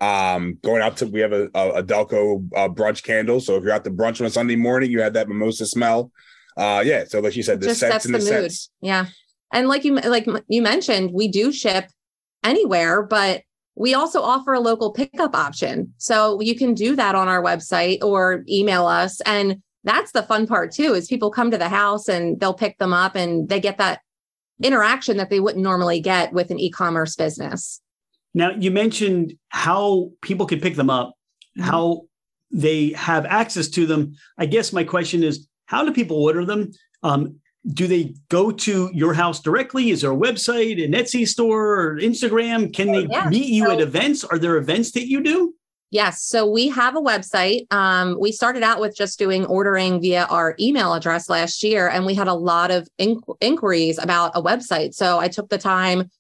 um 0.00 0.58
going 0.62 0.82
out 0.82 0.96
to 0.96 1.06
we 1.06 1.20
have 1.20 1.32
a, 1.32 1.48
a, 1.54 1.70
a 1.70 1.82
delco 1.82 2.46
uh, 2.54 2.68
brunch 2.68 3.02
candle 3.02 3.40
so 3.40 3.56
if 3.56 3.62
you're 3.62 3.72
out 3.72 3.84
to 3.84 3.90
brunch 3.90 4.20
on 4.20 4.26
a 4.26 4.30
sunday 4.30 4.56
morning 4.56 4.90
you 4.90 5.00
have 5.00 5.14
that 5.14 5.28
mimosa 5.28 5.66
smell 5.66 6.10
uh 6.58 6.82
yeah 6.84 7.04
so 7.04 7.20
like 7.20 7.34
you 7.34 7.42
said 7.42 7.60
the 7.60 7.68
and 7.68 8.14
the, 8.14 8.18
the 8.18 8.40
mood. 8.42 8.52
yeah 8.82 9.06
and 9.52 9.68
like 9.68 9.84
you 9.84 9.94
like 9.94 10.26
you 10.48 10.60
mentioned 10.60 11.10
we 11.12 11.28
do 11.28 11.50
ship 11.50 11.86
anywhere 12.44 13.02
but 13.02 13.42
we 13.76 13.92
also 13.94 14.22
offer 14.22 14.54
a 14.54 14.60
local 14.60 14.90
pickup 14.90 15.36
option. 15.36 15.92
So 15.98 16.40
you 16.40 16.56
can 16.56 16.74
do 16.74 16.96
that 16.96 17.14
on 17.14 17.28
our 17.28 17.42
website 17.42 18.02
or 18.02 18.42
email 18.48 18.86
us. 18.86 19.20
And 19.20 19.62
that's 19.84 20.12
the 20.12 20.22
fun 20.22 20.46
part 20.46 20.72
too, 20.72 20.94
is 20.94 21.06
people 21.06 21.30
come 21.30 21.50
to 21.50 21.58
the 21.58 21.68
house 21.68 22.08
and 22.08 22.40
they'll 22.40 22.54
pick 22.54 22.78
them 22.78 22.94
up 22.94 23.14
and 23.14 23.48
they 23.48 23.60
get 23.60 23.76
that 23.78 24.00
interaction 24.62 25.18
that 25.18 25.28
they 25.28 25.40
wouldn't 25.40 25.62
normally 25.62 26.00
get 26.00 26.32
with 26.32 26.50
an 26.50 26.58
e-commerce 26.58 27.14
business. 27.14 27.82
Now 28.36 28.50
you 28.50 28.70
mentioned 28.70 29.32
how 29.48 30.10
people 30.20 30.44
can 30.44 30.60
pick 30.60 30.76
them 30.76 30.90
up, 30.90 31.14
mm-hmm. 31.58 31.68
how 31.68 32.02
they 32.50 32.90
have 32.90 33.24
access 33.24 33.68
to 33.70 33.86
them. 33.86 34.14
I 34.36 34.44
guess 34.44 34.74
my 34.74 34.84
question 34.84 35.24
is, 35.24 35.48
how 35.64 35.86
do 35.86 35.92
people 35.92 36.22
order 36.22 36.44
them? 36.44 36.70
Um, 37.02 37.40
do 37.66 37.86
they 37.86 38.14
go 38.28 38.52
to 38.52 38.90
your 38.92 39.14
house 39.14 39.40
directly? 39.40 39.88
Is 39.90 40.02
there 40.02 40.12
a 40.12 40.16
website, 40.16 40.84
an 40.84 40.92
Etsy 40.92 41.26
store, 41.26 41.80
or 41.80 41.98
Instagram? 41.98 42.72
Can 42.72 42.92
they 42.92 43.06
yeah. 43.10 43.28
meet 43.28 43.48
you 43.48 43.64
so, 43.64 43.72
at 43.72 43.80
events? 43.80 44.22
Are 44.22 44.38
there 44.38 44.58
events 44.58 44.92
that 44.92 45.08
you 45.08 45.22
do? 45.22 45.54
Yes. 45.90 46.22
So 46.22 46.46
we 46.46 46.68
have 46.68 46.94
a 46.94 47.00
website. 47.00 47.72
Um, 47.72 48.18
we 48.20 48.32
started 48.32 48.62
out 48.62 48.80
with 48.80 48.94
just 48.94 49.18
doing 49.18 49.46
ordering 49.46 50.00
via 50.00 50.26
our 50.26 50.54
email 50.60 50.92
address 50.92 51.30
last 51.30 51.62
year, 51.62 51.88
and 51.88 52.04
we 52.04 52.14
had 52.14 52.28
a 52.28 52.34
lot 52.34 52.70
of 52.70 52.86
inqu- 53.00 53.36
inquiries 53.40 53.98
about 53.98 54.32
a 54.34 54.42
website. 54.42 54.92
So 54.92 55.18
I 55.18 55.28
took 55.28 55.48
the 55.48 55.58
time 55.58 56.10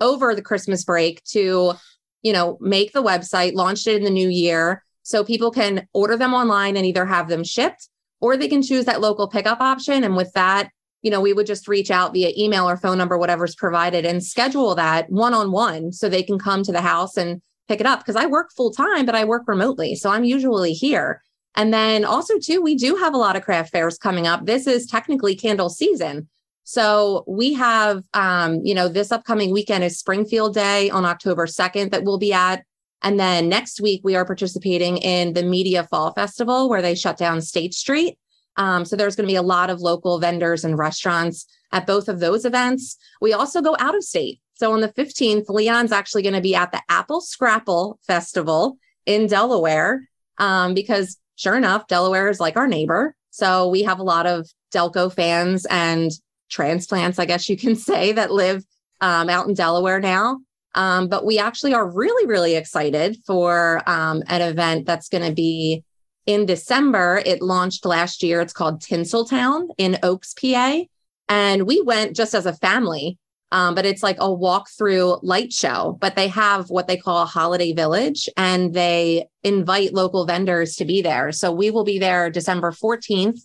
over 0.00 0.34
the 0.34 0.42
Christmas 0.42 0.84
break 0.84 1.22
to, 1.24 1.74
you 2.22 2.32
know, 2.32 2.58
make 2.60 2.92
the 2.92 3.02
website, 3.02 3.54
launched 3.54 3.86
it 3.86 3.96
in 3.96 4.04
the 4.04 4.10
new 4.10 4.28
year. 4.28 4.84
So 5.02 5.22
people 5.24 5.50
can 5.50 5.86
order 5.92 6.16
them 6.16 6.34
online 6.34 6.76
and 6.76 6.84
either 6.84 7.06
have 7.06 7.28
them 7.28 7.44
shipped 7.44 7.88
or 8.20 8.36
they 8.36 8.48
can 8.48 8.62
choose 8.62 8.86
that 8.86 9.00
local 9.00 9.28
pickup 9.28 9.60
option. 9.60 10.02
And 10.02 10.16
with 10.16 10.32
that, 10.32 10.70
you 11.02 11.10
know, 11.10 11.20
we 11.20 11.32
would 11.32 11.46
just 11.46 11.68
reach 11.68 11.90
out 11.90 12.12
via 12.12 12.32
email 12.36 12.68
or 12.68 12.76
phone 12.76 12.98
number, 12.98 13.16
whatever's 13.16 13.54
provided, 13.54 14.04
and 14.04 14.24
schedule 14.24 14.74
that 14.74 15.08
one 15.10 15.34
on 15.34 15.52
one 15.52 15.92
so 15.92 16.08
they 16.08 16.22
can 16.22 16.38
come 16.38 16.62
to 16.64 16.72
the 16.72 16.80
house 16.80 17.16
and 17.16 17.40
pick 17.68 17.80
it 17.80 17.86
up. 17.86 18.00
Because 18.00 18.16
I 18.16 18.26
work 18.26 18.50
full 18.56 18.72
time, 18.72 19.06
but 19.06 19.14
I 19.14 19.24
work 19.24 19.44
remotely. 19.46 19.94
So 19.94 20.10
I'm 20.10 20.24
usually 20.24 20.72
here. 20.72 21.22
And 21.54 21.72
then 21.72 22.04
also, 22.04 22.38
too, 22.38 22.60
we 22.60 22.74
do 22.74 22.96
have 22.96 23.14
a 23.14 23.18
lot 23.18 23.36
of 23.36 23.44
craft 23.44 23.70
fairs 23.70 23.98
coming 23.98 24.26
up. 24.26 24.44
This 24.44 24.66
is 24.66 24.86
technically 24.86 25.36
candle 25.36 25.70
season. 25.70 26.28
So 26.68 27.22
we 27.28 27.52
have, 27.52 28.02
um, 28.12 28.60
you 28.64 28.74
know, 28.74 28.88
this 28.88 29.12
upcoming 29.12 29.52
weekend 29.52 29.84
is 29.84 30.00
Springfield 30.00 30.52
Day 30.52 30.90
on 30.90 31.04
October 31.04 31.46
2nd 31.46 31.92
that 31.92 32.02
we'll 32.02 32.18
be 32.18 32.32
at. 32.32 32.64
And 33.02 33.20
then 33.20 33.48
next 33.48 33.80
week, 33.80 34.00
we 34.02 34.16
are 34.16 34.24
participating 34.24 34.96
in 34.96 35.34
the 35.34 35.44
Media 35.44 35.84
Fall 35.84 36.12
Festival 36.12 36.68
where 36.68 36.82
they 36.82 36.96
shut 36.96 37.18
down 37.18 37.40
State 37.40 37.72
Street. 37.72 38.18
Um, 38.56 38.84
so 38.84 38.96
there's 38.96 39.14
going 39.14 39.28
to 39.28 39.32
be 39.32 39.36
a 39.36 39.42
lot 39.42 39.70
of 39.70 39.80
local 39.80 40.18
vendors 40.18 40.64
and 40.64 40.76
restaurants 40.76 41.46
at 41.70 41.86
both 41.86 42.08
of 42.08 42.18
those 42.18 42.44
events. 42.44 42.96
We 43.20 43.32
also 43.32 43.62
go 43.62 43.76
out 43.78 43.94
of 43.94 44.02
state. 44.02 44.40
So 44.54 44.72
on 44.72 44.80
the 44.80 44.88
15th, 44.88 45.48
Leon's 45.48 45.92
actually 45.92 46.22
going 46.22 46.34
to 46.34 46.40
be 46.40 46.56
at 46.56 46.72
the 46.72 46.82
Apple 46.88 47.20
Scrapple 47.20 48.00
Festival 48.08 48.76
in 49.04 49.28
Delaware 49.28 50.08
um, 50.38 50.74
because 50.74 51.16
sure 51.36 51.56
enough, 51.56 51.86
Delaware 51.86 52.28
is 52.28 52.40
like 52.40 52.56
our 52.56 52.66
neighbor. 52.66 53.14
So 53.30 53.68
we 53.68 53.84
have 53.84 54.00
a 54.00 54.02
lot 54.04 54.26
of 54.26 54.48
Delco 54.74 55.14
fans 55.14 55.64
and 55.66 56.10
transplants, 56.48 57.18
I 57.18 57.26
guess 57.26 57.48
you 57.48 57.56
can 57.56 57.76
say, 57.90 58.12
that 58.12 58.32
live 58.32 58.64
um, 59.00 59.28
out 59.28 59.48
in 59.48 59.54
Delaware 59.54 60.00
now. 60.00 60.40
Um, 60.74 61.08
but 61.08 61.24
we 61.24 61.38
actually 61.38 61.72
are 61.72 61.90
really, 61.90 62.26
really 62.26 62.54
excited 62.54 63.16
for 63.26 63.82
um, 63.86 64.22
an 64.26 64.42
event 64.42 64.84
that's 64.84 65.08
going 65.08 65.24
to 65.24 65.32
be 65.32 65.82
in 66.26 66.44
December, 66.44 67.22
it 67.24 67.40
launched 67.40 67.86
last 67.86 68.22
year. 68.22 68.40
It's 68.40 68.52
called 68.52 68.82
Tinseltown 68.82 69.68
in 69.78 69.98
Oaks, 70.02 70.34
PA. 70.34 70.82
And 71.28 71.66
we 71.66 71.80
went 71.80 72.16
just 72.16 72.34
as 72.34 72.46
a 72.46 72.52
family, 72.52 73.16
um, 73.52 73.74
but 73.74 73.86
it's 73.86 74.02
like 74.02 74.16
a 74.18 74.32
walk 74.32 74.68
through 74.76 75.20
light 75.22 75.52
show. 75.52 75.96
But 76.00 76.16
they 76.16 76.28
have 76.28 76.68
what 76.68 76.88
they 76.88 76.96
call 76.96 77.22
a 77.22 77.26
holiday 77.26 77.72
village 77.72 78.28
and 78.36 78.74
they 78.74 79.26
invite 79.44 79.94
local 79.94 80.26
vendors 80.26 80.74
to 80.76 80.84
be 80.84 81.00
there. 81.00 81.30
So 81.30 81.52
we 81.52 81.70
will 81.70 81.84
be 81.84 81.98
there 81.98 82.28
December 82.28 82.72
14th 82.72 83.40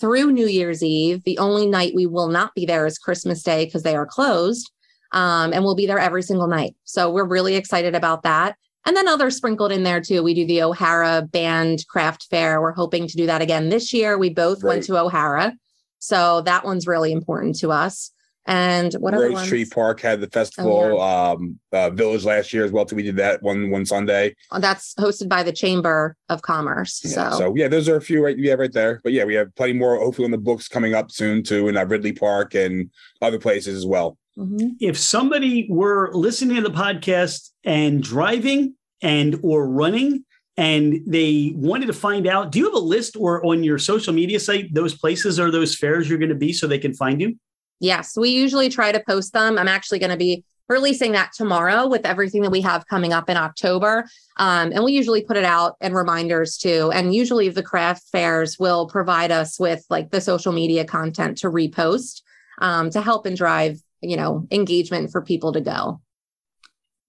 through 0.00 0.32
New 0.32 0.46
Year's 0.46 0.82
Eve. 0.82 1.22
The 1.24 1.38
only 1.38 1.66
night 1.66 1.92
we 1.94 2.06
will 2.06 2.28
not 2.28 2.54
be 2.54 2.66
there 2.66 2.86
is 2.86 2.98
Christmas 2.98 3.42
Day 3.42 3.64
because 3.64 3.82
they 3.82 3.96
are 3.96 4.06
closed. 4.06 4.70
Um, 5.12 5.52
and 5.52 5.64
we'll 5.64 5.74
be 5.74 5.86
there 5.86 5.98
every 5.98 6.22
single 6.22 6.48
night. 6.48 6.74
So 6.84 7.10
we're 7.10 7.24
really 7.24 7.56
excited 7.56 7.94
about 7.94 8.22
that. 8.22 8.56
And 8.86 8.96
then 8.96 9.08
others 9.08 9.36
sprinkled 9.36 9.72
in 9.72 9.82
there 9.82 10.00
too. 10.00 10.22
We 10.22 10.34
do 10.34 10.46
the 10.46 10.62
O'Hara 10.62 11.22
Band 11.22 11.86
Craft 11.88 12.26
Fair. 12.30 12.60
We're 12.60 12.72
hoping 12.72 13.06
to 13.06 13.16
do 13.16 13.26
that 13.26 13.42
again 13.42 13.68
this 13.68 13.92
year. 13.92 14.18
We 14.18 14.30
both 14.30 14.62
right. 14.62 14.74
went 14.74 14.84
to 14.84 14.98
O'Hara. 14.98 15.54
So 15.98 16.42
that 16.42 16.64
one's 16.64 16.86
really 16.86 17.12
important 17.12 17.58
to 17.58 17.70
us. 17.70 18.12
And 18.48 18.94
what 18.94 19.12
Rose 19.12 19.34
ones? 19.34 19.48
Tree 19.48 19.66
Park 19.66 20.00
had 20.00 20.22
the 20.22 20.26
festival 20.26 20.72
oh, 20.72 20.96
yeah. 20.96 21.30
um, 21.32 21.58
uh, 21.70 21.90
village 21.90 22.24
last 22.24 22.54
year 22.54 22.64
as 22.64 22.72
well. 22.72 22.88
So 22.88 22.96
we 22.96 23.02
did 23.02 23.16
that 23.16 23.42
one 23.42 23.68
one 23.68 23.84
Sunday. 23.84 24.34
Oh, 24.50 24.58
that's 24.58 24.94
hosted 24.94 25.28
by 25.28 25.42
the 25.42 25.52
Chamber 25.52 26.16
of 26.30 26.40
Commerce. 26.40 27.02
Yeah, 27.04 27.30
so 27.30 27.38
so 27.38 27.54
yeah, 27.54 27.68
those 27.68 27.90
are 27.90 27.96
a 27.96 28.00
few 28.00 28.24
right 28.24 28.38
yeah 28.38 28.54
right 28.54 28.72
there. 28.72 29.02
But 29.04 29.12
yeah, 29.12 29.24
we 29.24 29.34
have 29.34 29.54
plenty 29.54 29.74
more 29.74 29.98
hopefully 29.98 30.24
on 30.24 30.30
the 30.30 30.38
books 30.38 30.66
coming 30.66 30.94
up 30.94 31.10
soon 31.10 31.42
too 31.42 31.68
in 31.68 31.76
uh, 31.76 31.84
Ridley 31.84 32.12
Park 32.12 32.54
and 32.54 32.90
other 33.20 33.38
places 33.38 33.76
as 33.76 33.84
well. 33.84 34.16
Mm-hmm. 34.38 34.68
If 34.80 34.96
somebody 34.96 35.66
were 35.68 36.10
listening 36.14 36.56
to 36.56 36.62
the 36.62 36.70
podcast 36.70 37.50
and 37.64 38.02
driving 38.02 38.76
and 39.02 39.38
or 39.42 39.68
running 39.68 40.24
and 40.56 41.00
they 41.06 41.52
wanted 41.54 41.86
to 41.86 41.92
find 41.92 42.26
out 42.26 42.50
do 42.50 42.58
you 42.58 42.64
have 42.64 42.74
a 42.74 42.78
list 42.78 43.14
or 43.16 43.44
on 43.46 43.62
your 43.62 43.78
social 43.78 44.12
media 44.12 44.40
site 44.40 44.74
those 44.74 44.92
places 44.96 45.38
or 45.38 45.50
those 45.50 45.74
fairs 45.76 46.08
you're 46.08 46.18
going 46.18 46.28
to 46.28 46.34
be 46.34 46.52
so 46.52 46.66
they 46.66 46.78
can 46.78 46.92
find 46.92 47.20
you 47.20 47.36
yes 47.80 48.16
we 48.16 48.30
usually 48.30 48.68
try 48.68 48.92
to 48.92 49.00
post 49.00 49.32
them 49.32 49.58
i'm 49.58 49.68
actually 49.68 49.98
going 49.98 50.10
to 50.10 50.16
be 50.16 50.44
releasing 50.68 51.12
that 51.12 51.32
tomorrow 51.32 51.86
with 51.86 52.04
everything 52.04 52.42
that 52.42 52.50
we 52.50 52.60
have 52.60 52.86
coming 52.86 53.12
up 53.12 53.28
in 53.30 53.36
october 53.36 54.08
um, 54.36 54.72
and 54.72 54.84
we 54.84 54.92
usually 54.92 55.22
put 55.22 55.36
it 55.36 55.44
out 55.44 55.76
and 55.80 55.94
reminders 55.94 56.56
too 56.56 56.90
and 56.92 57.14
usually 57.14 57.48
the 57.48 57.62
craft 57.62 58.02
fairs 58.10 58.58
will 58.58 58.86
provide 58.86 59.30
us 59.30 59.58
with 59.58 59.84
like 59.90 60.10
the 60.10 60.20
social 60.20 60.52
media 60.52 60.84
content 60.84 61.38
to 61.38 61.48
repost 61.48 62.22
um, 62.60 62.90
to 62.90 63.00
help 63.00 63.26
and 63.26 63.36
drive 63.36 63.80
you 64.00 64.16
know 64.16 64.46
engagement 64.50 65.10
for 65.10 65.22
people 65.22 65.52
to 65.52 65.60
go 65.60 66.00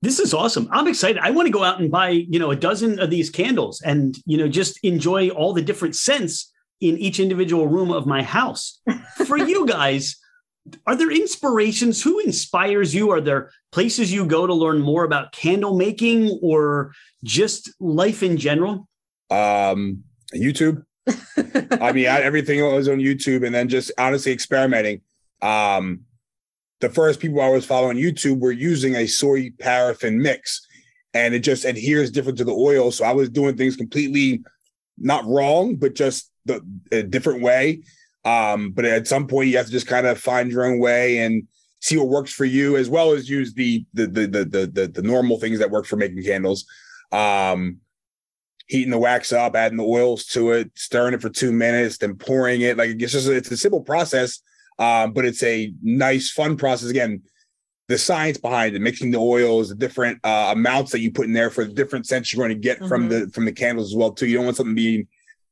this 0.01 0.19
is 0.19 0.33
awesome. 0.33 0.69
I'm 0.71 0.87
excited. 0.87 1.17
I 1.21 1.31
want 1.31 1.47
to 1.47 1.51
go 1.51 1.63
out 1.63 1.81
and 1.81 1.91
buy, 1.91 2.09
you 2.09 2.39
know, 2.39 2.51
a 2.51 2.55
dozen 2.55 2.99
of 2.99 3.09
these 3.09 3.29
candles 3.29 3.81
and, 3.81 4.17
you 4.25 4.37
know, 4.37 4.47
just 4.47 4.79
enjoy 4.83 5.29
all 5.29 5.51
the 5.53 5.61
different 5.61 5.95
scents 5.95 6.51
in 6.79 6.97
each 6.97 7.19
individual 7.19 7.67
room 7.67 7.91
of 7.91 8.05
my 8.05 8.23
house. 8.23 8.79
For 9.25 9.37
you 9.37 9.65
guys, 9.65 10.15
are 10.85 10.95
there 10.95 11.11
inspirations? 11.11 12.01
Who 12.01 12.19
inspires 12.19 12.93
you? 12.93 13.11
Are 13.11 13.21
there 13.21 13.51
places 13.71 14.11
you 14.11 14.25
go 14.25 14.47
to 14.47 14.53
learn 14.53 14.79
more 14.79 15.03
about 15.03 15.31
candle 15.31 15.75
making 15.77 16.39
or 16.41 16.93
just 17.23 17.71
life 17.79 18.23
in 18.23 18.37
general? 18.37 18.87
Um, 19.29 20.03
YouTube. 20.33 20.83
I 21.81 21.91
mean, 21.91 22.07
I, 22.07 22.21
everything 22.21 22.61
was 22.61 22.87
on 22.87 22.97
YouTube 22.97 23.45
and 23.45 23.53
then 23.53 23.69
just 23.69 23.91
honestly 23.97 24.31
experimenting. 24.31 25.01
Um, 25.41 26.01
the 26.81 26.89
first 26.89 27.19
people 27.19 27.41
I 27.41 27.49
was 27.49 27.65
following 27.65 27.97
YouTube 27.97 28.39
were 28.39 28.51
using 28.51 28.95
a 28.95 29.07
soy 29.07 29.51
paraffin 29.59 30.21
mix 30.21 30.65
and 31.13 31.33
it 31.33 31.39
just 31.39 31.65
adheres 31.65 32.11
different 32.11 32.37
to 32.37 32.43
the 32.43 32.53
oil. 32.53 32.91
So 32.91 33.05
I 33.05 33.13
was 33.13 33.29
doing 33.29 33.57
things 33.57 33.75
completely 33.75 34.43
not 34.97 35.25
wrong, 35.25 35.75
but 35.75 35.95
just 35.95 36.31
the 36.45 36.61
a 36.91 37.03
different 37.03 37.41
way. 37.41 37.83
Um, 38.29 38.71
but 38.71 38.85
at 38.85 39.07
some 39.07 39.27
point 39.27 39.49
you 39.49 39.57
have 39.57 39.65
to 39.65 39.71
just 39.71 39.87
kind 39.87 40.05
of 40.05 40.19
find 40.19 40.51
your 40.51 40.65
own 40.65 40.79
way 40.79 41.19
and 41.19 41.47
see 41.79 41.97
what 41.97 42.09
works 42.09 42.31
for 42.31 42.45
you, 42.45 42.77
as 42.77 42.89
well 42.89 43.11
as 43.11 43.29
use 43.29 43.53
the 43.53 43.85
the 43.93 44.05
the 44.07 44.27
the 44.27 44.45
the, 44.45 44.67
the, 44.67 44.87
the 44.87 45.01
normal 45.01 45.39
things 45.39 45.59
that 45.59 45.71
work 45.71 45.85
for 45.85 45.95
making 45.95 46.23
candles. 46.23 46.65
Um, 47.11 47.77
heating 48.67 48.91
the 48.91 48.99
wax 48.99 49.33
up, 49.33 49.55
adding 49.55 49.79
the 49.79 49.83
oils 49.83 50.25
to 50.25 50.51
it, 50.51 50.71
stirring 50.75 51.15
it 51.15 51.21
for 51.21 51.29
two 51.29 51.51
minutes, 51.51 51.97
then 51.97 52.15
pouring 52.15 52.61
it. 52.61 52.77
Like 52.77 52.91
it's 52.91 53.13
just 53.13 53.27
it's 53.27 53.49
a 53.49 53.57
simple 53.57 53.81
process, 53.81 54.41
um, 54.77 55.13
but 55.13 55.25
it's 55.25 55.41
a 55.41 55.73
nice, 55.81 56.29
fun 56.29 56.55
process. 56.55 56.89
Again, 56.89 57.23
the 57.87 57.97
science 57.97 58.37
behind 58.37 58.75
it, 58.75 58.81
mixing 58.81 59.09
the 59.09 59.17
oils, 59.17 59.69
the 59.69 59.75
different 59.75 60.19
uh, 60.23 60.49
amounts 60.51 60.91
that 60.91 60.99
you 60.99 61.11
put 61.11 61.25
in 61.25 61.33
there 61.33 61.49
for 61.49 61.65
the 61.65 61.73
different 61.73 62.05
scents 62.05 62.31
you're 62.31 62.45
going 62.45 62.55
to 62.55 62.61
get 62.61 62.77
mm-hmm. 62.77 62.87
from 62.87 63.09
the 63.09 63.31
from 63.33 63.45
the 63.45 63.51
candles 63.51 63.91
as 63.91 63.95
well 63.95 64.11
too. 64.11 64.27
You 64.27 64.35
don't 64.35 64.45
want 64.45 64.57
something 64.57 64.75
being 64.75 65.07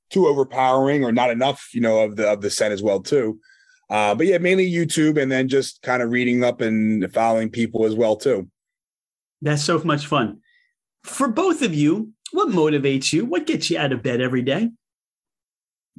too 0.10 0.28
overpowering 0.28 1.04
or 1.04 1.12
not 1.12 1.30
enough, 1.30 1.70
you 1.74 1.82
know, 1.82 2.00
of 2.00 2.16
the 2.16 2.28
of 2.30 2.42
the 2.42 2.50
scent 2.50 2.74
as 2.74 2.84
well 2.84 3.02
too. 3.02 3.40
Uh, 3.90 4.14
but 4.14 4.28
yeah, 4.28 4.38
mainly 4.38 4.70
YouTube 4.70 5.22
and 5.22 5.32
then 5.32 5.48
just 5.48 5.82
kind 5.82 6.02
of 6.02 6.12
reading 6.12 6.44
up 6.44 6.62
and 6.62 7.12
following 7.14 7.50
people 7.50 7.86
as 7.86 7.96
well 7.96 8.16
too. 8.16 8.50
That's 9.42 9.64
so 9.64 9.80
much 9.80 10.08
fun. 10.08 10.40
For 11.04 11.28
both 11.28 11.62
of 11.62 11.74
you, 11.74 12.12
what 12.32 12.50
motivates 12.50 13.14
you? 13.14 13.26
What 13.26 13.46
gets 13.46 13.70
you 13.70 13.78
out 13.78 13.94
of 13.94 14.04
bed 14.04 14.20
every 14.20 14.42
day? 14.42 14.72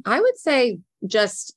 I 0.05 0.21
would 0.21 0.37
say 0.37 0.81
just 1.07 1.55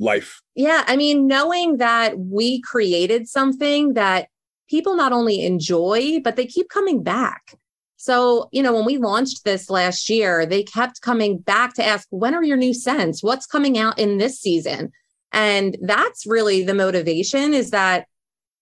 life. 0.00 0.40
Yeah. 0.56 0.82
I 0.86 0.96
mean, 0.96 1.26
knowing 1.26 1.76
that 1.76 2.18
we 2.18 2.60
created 2.62 3.28
something 3.28 3.94
that 3.94 4.28
people 4.68 4.96
not 4.96 5.12
only 5.12 5.44
enjoy, 5.44 6.20
but 6.20 6.36
they 6.36 6.46
keep 6.46 6.68
coming 6.68 7.02
back. 7.02 7.54
So, 8.02 8.48
you 8.50 8.62
know, 8.62 8.72
when 8.72 8.86
we 8.86 8.96
launched 8.96 9.44
this 9.44 9.68
last 9.68 10.08
year, 10.08 10.46
they 10.46 10.62
kept 10.62 11.02
coming 11.02 11.36
back 11.36 11.74
to 11.74 11.84
ask, 11.84 12.08
when 12.08 12.34
are 12.34 12.42
your 12.42 12.56
new 12.56 12.72
scents? 12.72 13.22
What's 13.22 13.44
coming 13.44 13.76
out 13.76 13.98
in 13.98 14.16
this 14.16 14.40
season? 14.40 14.90
And 15.32 15.76
that's 15.82 16.24
really 16.24 16.62
the 16.62 16.72
motivation 16.72 17.52
is 17.52 17.72
that 17.72 18.06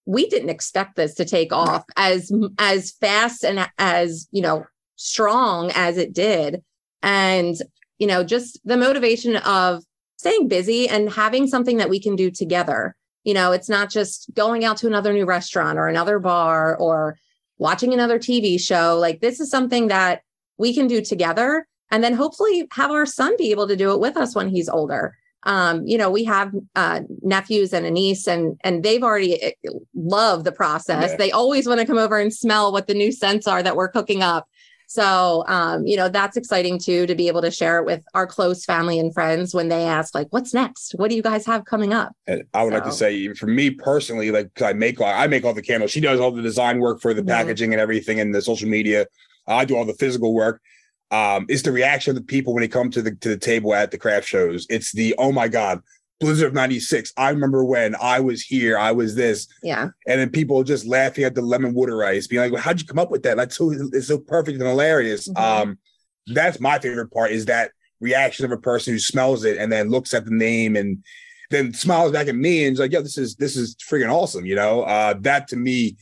we 0.06 0.28
didn't 0.28 0.48
expect 0.48 0.96
this 0.96 1.14
to 1.14 1.24
take 1.24 1.52
off 1.52 1.84
as 1.94 2.32
as 2.58 2.90
fast 2.90 3.44
and 3.44 3.70
as, 3.78 4.26
you 4.32 4.42
know, 4.42 4.66
strong 4.96 5.70
as 5.76 5.98
it 5.98 6.12
did. 6.12 6.64
And, 7.04 7.54
you 7.98 8.08
know, 8.08 8.24
just 8.24 8.58
the 8.64 8.76
motivation 8.76 9.36
of 9.36 9.84
staying 10.16 10.48
busy 10.48 10.88
and 10.88 11.12
having 11.12 11.46
something 11.46 11.76
that 11.76 11.90
we 11.90 12.00
can 12.00 12.16
do 12.16 12.32
together. 12.32 12.96
You 13.22 13.34
know, 13.34 13.52
it's 13.52 13.68
not 13.68 13.88
just 13.88 14.34
going 14.34 14.64
out 14.64 14.78
to 14.78 14.88
another 14.88 15.12
new 15.12 15.26
restaurant 15.26 15.78
or 15.78 15.86
another 15.86 16.18
bar 16.18 16.76
or 16.76 17.16
watching 17.58 17.92
another 17.92 18.18
TV 18.18 18.60
show. 18.60 18.98
Like, 18.98 19.20
this 19.20 19.40
is 19.40 19.50
something 19.50 19.88
that 19.88 20.22
we 20.56 20.74
can 20.74 20.86
do 20.86 21.02
together 21.02 21.66
and 21.90 22.02
then 22.04 22.14
hopefully 22.14 22.66
have 22.72 22.90
our 22.90 23.06
son 23.06 23.34
be 23.38 23.50
able 23.50 23.68
to 23.68 23.76
do 23.76 23.92
it 23.92 24.00
with 24.00 24.16
us 24.16 24.34
when 24.34 24.48
he's 24.48 24.68
older. 24.68 25.16
Um, 25.44 25.86
you 25.86 25.96
know, 25.96 26.10
we 26.10 26.24
have 26.24 26.52
uh, 26.74 27.00
nephews 27.22 27.72
and 27.72 27.86
a 27.86 27.90
niece, 27.90 28.26
and 28.26 28.58
and 28.64 28.82
they've 28.82 29.02
already 29.02 29.54
loved 29.94 30.44
the 30.44 30.52
process. 30.52 31.12
Yeah. 31.12 31.16
They 31.16 31.30
always 31.30 31.66
want 31.66 31.80
to 31.80 31.86
come 31.86 31.96
over 31.96 32.18
and 32.18 32.34
smell 32.34 32.72
what 32.72 32.86
the 32.86 32.94
new 32.94 33.12
scents 33.12 33.46
are 33.46 33.62
that 33.62 33.76
we're 33.76 33.88
cooking 33.88 34.22
up. 34.22 34.48
So, 34.90 35.44
um, 35.48 35.86
you 35.86 35.98
know, 35.98 36.08
that's 36.08 36.38
exciting 36.38 36.78
too 36.78 37.06
to 37.06 37.14
be 37.14 37.28
able 37.28 37.42
to 37.42 37.50
share 37.50 37.78
it 37.78 37.84
with 37.84 38.02
our 38.14 38.26
close 38.26 38.64
family 38.64 38.98
and 38.98 39.12
friends 39.12 39.54
when 39.54 39.68
they 39.68 39.84
ask, 39.84 40.14
like, 40.14 40.28
what's 40.30 40.54
next? 40.54 40.92
What 40.92 41.10
do 41.10 41.16
you 41.16 41.20
guys 41.20 41.44
have 41.44 41.66
coming 41.66 41.92
up? 41.92 42.14
And 42.26 42.44
I 42.54 42.64
would 42.64 42.72
so. 42.72 42.74
like 42.78 42.84
to 42.84 42.92
say, 42.92 43.34
for 43.34 43.46
me 43.46 43.70
personally, 43.70 44.30
like, 44.30 44.62
I 44.62 44.72
make 44.72 44.98
all, 44.98 45.06
I 45.06 45.26
make 45.26 45.44
all 45.44 45.52
the 45.52 45.60
candles. 45.60 45.90
She 45.90 46.00
does 46.00 46.20
all 46.20 46.30
the 46.30 46.40
design 46.40 46.80
work 46.80 47.02
for 47.02 47.12
the 47.12 47.20
mm-hmm. 47.20 47.28
packaging 47.28 47.74
and 47.74 47.80
everything 47.82 48.18
and 48.18 48.34
the 48.34 48.40
social 48.40 48.66
media. 48.66 49.06
I 49.46 49.66
do 49.66 49.76
all 49.76 49.84
the 49.84 49.92
physical 49.92 50.32
work. 50.32 50.62
Um, 51.10 51.44
it's 51.50 51.62
the 51.62 51.72
reaction 51.72 52.12
of 52.12 52.16
the 52.16 52.26
people 52.26 52.54
when 52.54 52.62
they 52.62 52.68
come 52.68 52.90
to 52.90 53.02
the 53.02 53.14
to 53.16 53.28
the 53.28 53.36
table 53.36 53.74
at 53.74 53.90
the 53.90 53.98
craft 53.98 54.26
shows. 54.26 54.66
It's 54.70 54.92
the 54.92 55.14
oh 55.18 55.32
my 55.32 55.48
god, 55.48 55.80
Blizzard 56.20 56.48
of 56.48 56.54
96. 56.54 57.12
I 57.16 57.30
remember 57.30 57.64
when 57.64 57.94
I 58.00 58.20
was 58.20 58.42
here, 58.42 58.78
I 58.78 58.92
was 58.92 59.14
this. 59.14 59.46
Yeah. 59.62 59.90
And 60.06 60.20
then 60.20 60.30
people 60.30 60.62
just 60.64 60.86
laughing 60.86 61.24
at 61.24 61.34
the 61.34 61.42
lemon 61.42 61.74
water 61.74 62.04
ice, 62.04 62.26
being 62.26 62.42
like, 62.42 62.52
well, 62.52 62.62
how'd 62.62 62.80
you 62.80 62.86
come 62.86 62.98
up 62.98 63.10
with 63.10 63.22
that? 63.22 63.36
That's 63.36 63.56
so 63.56 63.72
it's 63.72 64.08
so 64.08 64.18
perfect 64.18 64.58
and 64.58 64.66
hilarious. 64.66 65.28
Mm-hmm. 65.28 65.68
Um, 65.68 65.78
that's 66.26 66.60
my 66.60 66.78
favorite 66.78 67.12
part 67.12 67.30
is 67.30 67.46
that 67.46 67.70
reaction 68.00 68.44
of 68.44 68.52
a 68.52 68.58
person 68.58 68.92
who 68.92 68.98
smells 68.98 69.44
it 69.44 69.58
and 69.58 69.70
then 69.70 69.90
looks 69.90 70.14
at 70.14 70.24
the 70.24 70.34
name 70.34 70.76
and 70.76 71.02
then 71.50 71.72
smiles 71.72 72.12
back 72.12 72.28
at 72.28 72.34
me 72.34 72.64
and 72.64 72.74
is 72.74 72.80
like, 72.80 72.92
yeah, 72.92 73.00
this 73.00 73.18
is 73.18 73.36
this 73.36 73.56
is 73.56 73.76
freaking 73.76 74.12
awesome. 74.12 74.44
You 74.44 74.56
know, 74.56 74.82
uh, 74.82 75.14
that 75.20 75.48
to 75.48 75.56
me 75.56 75.96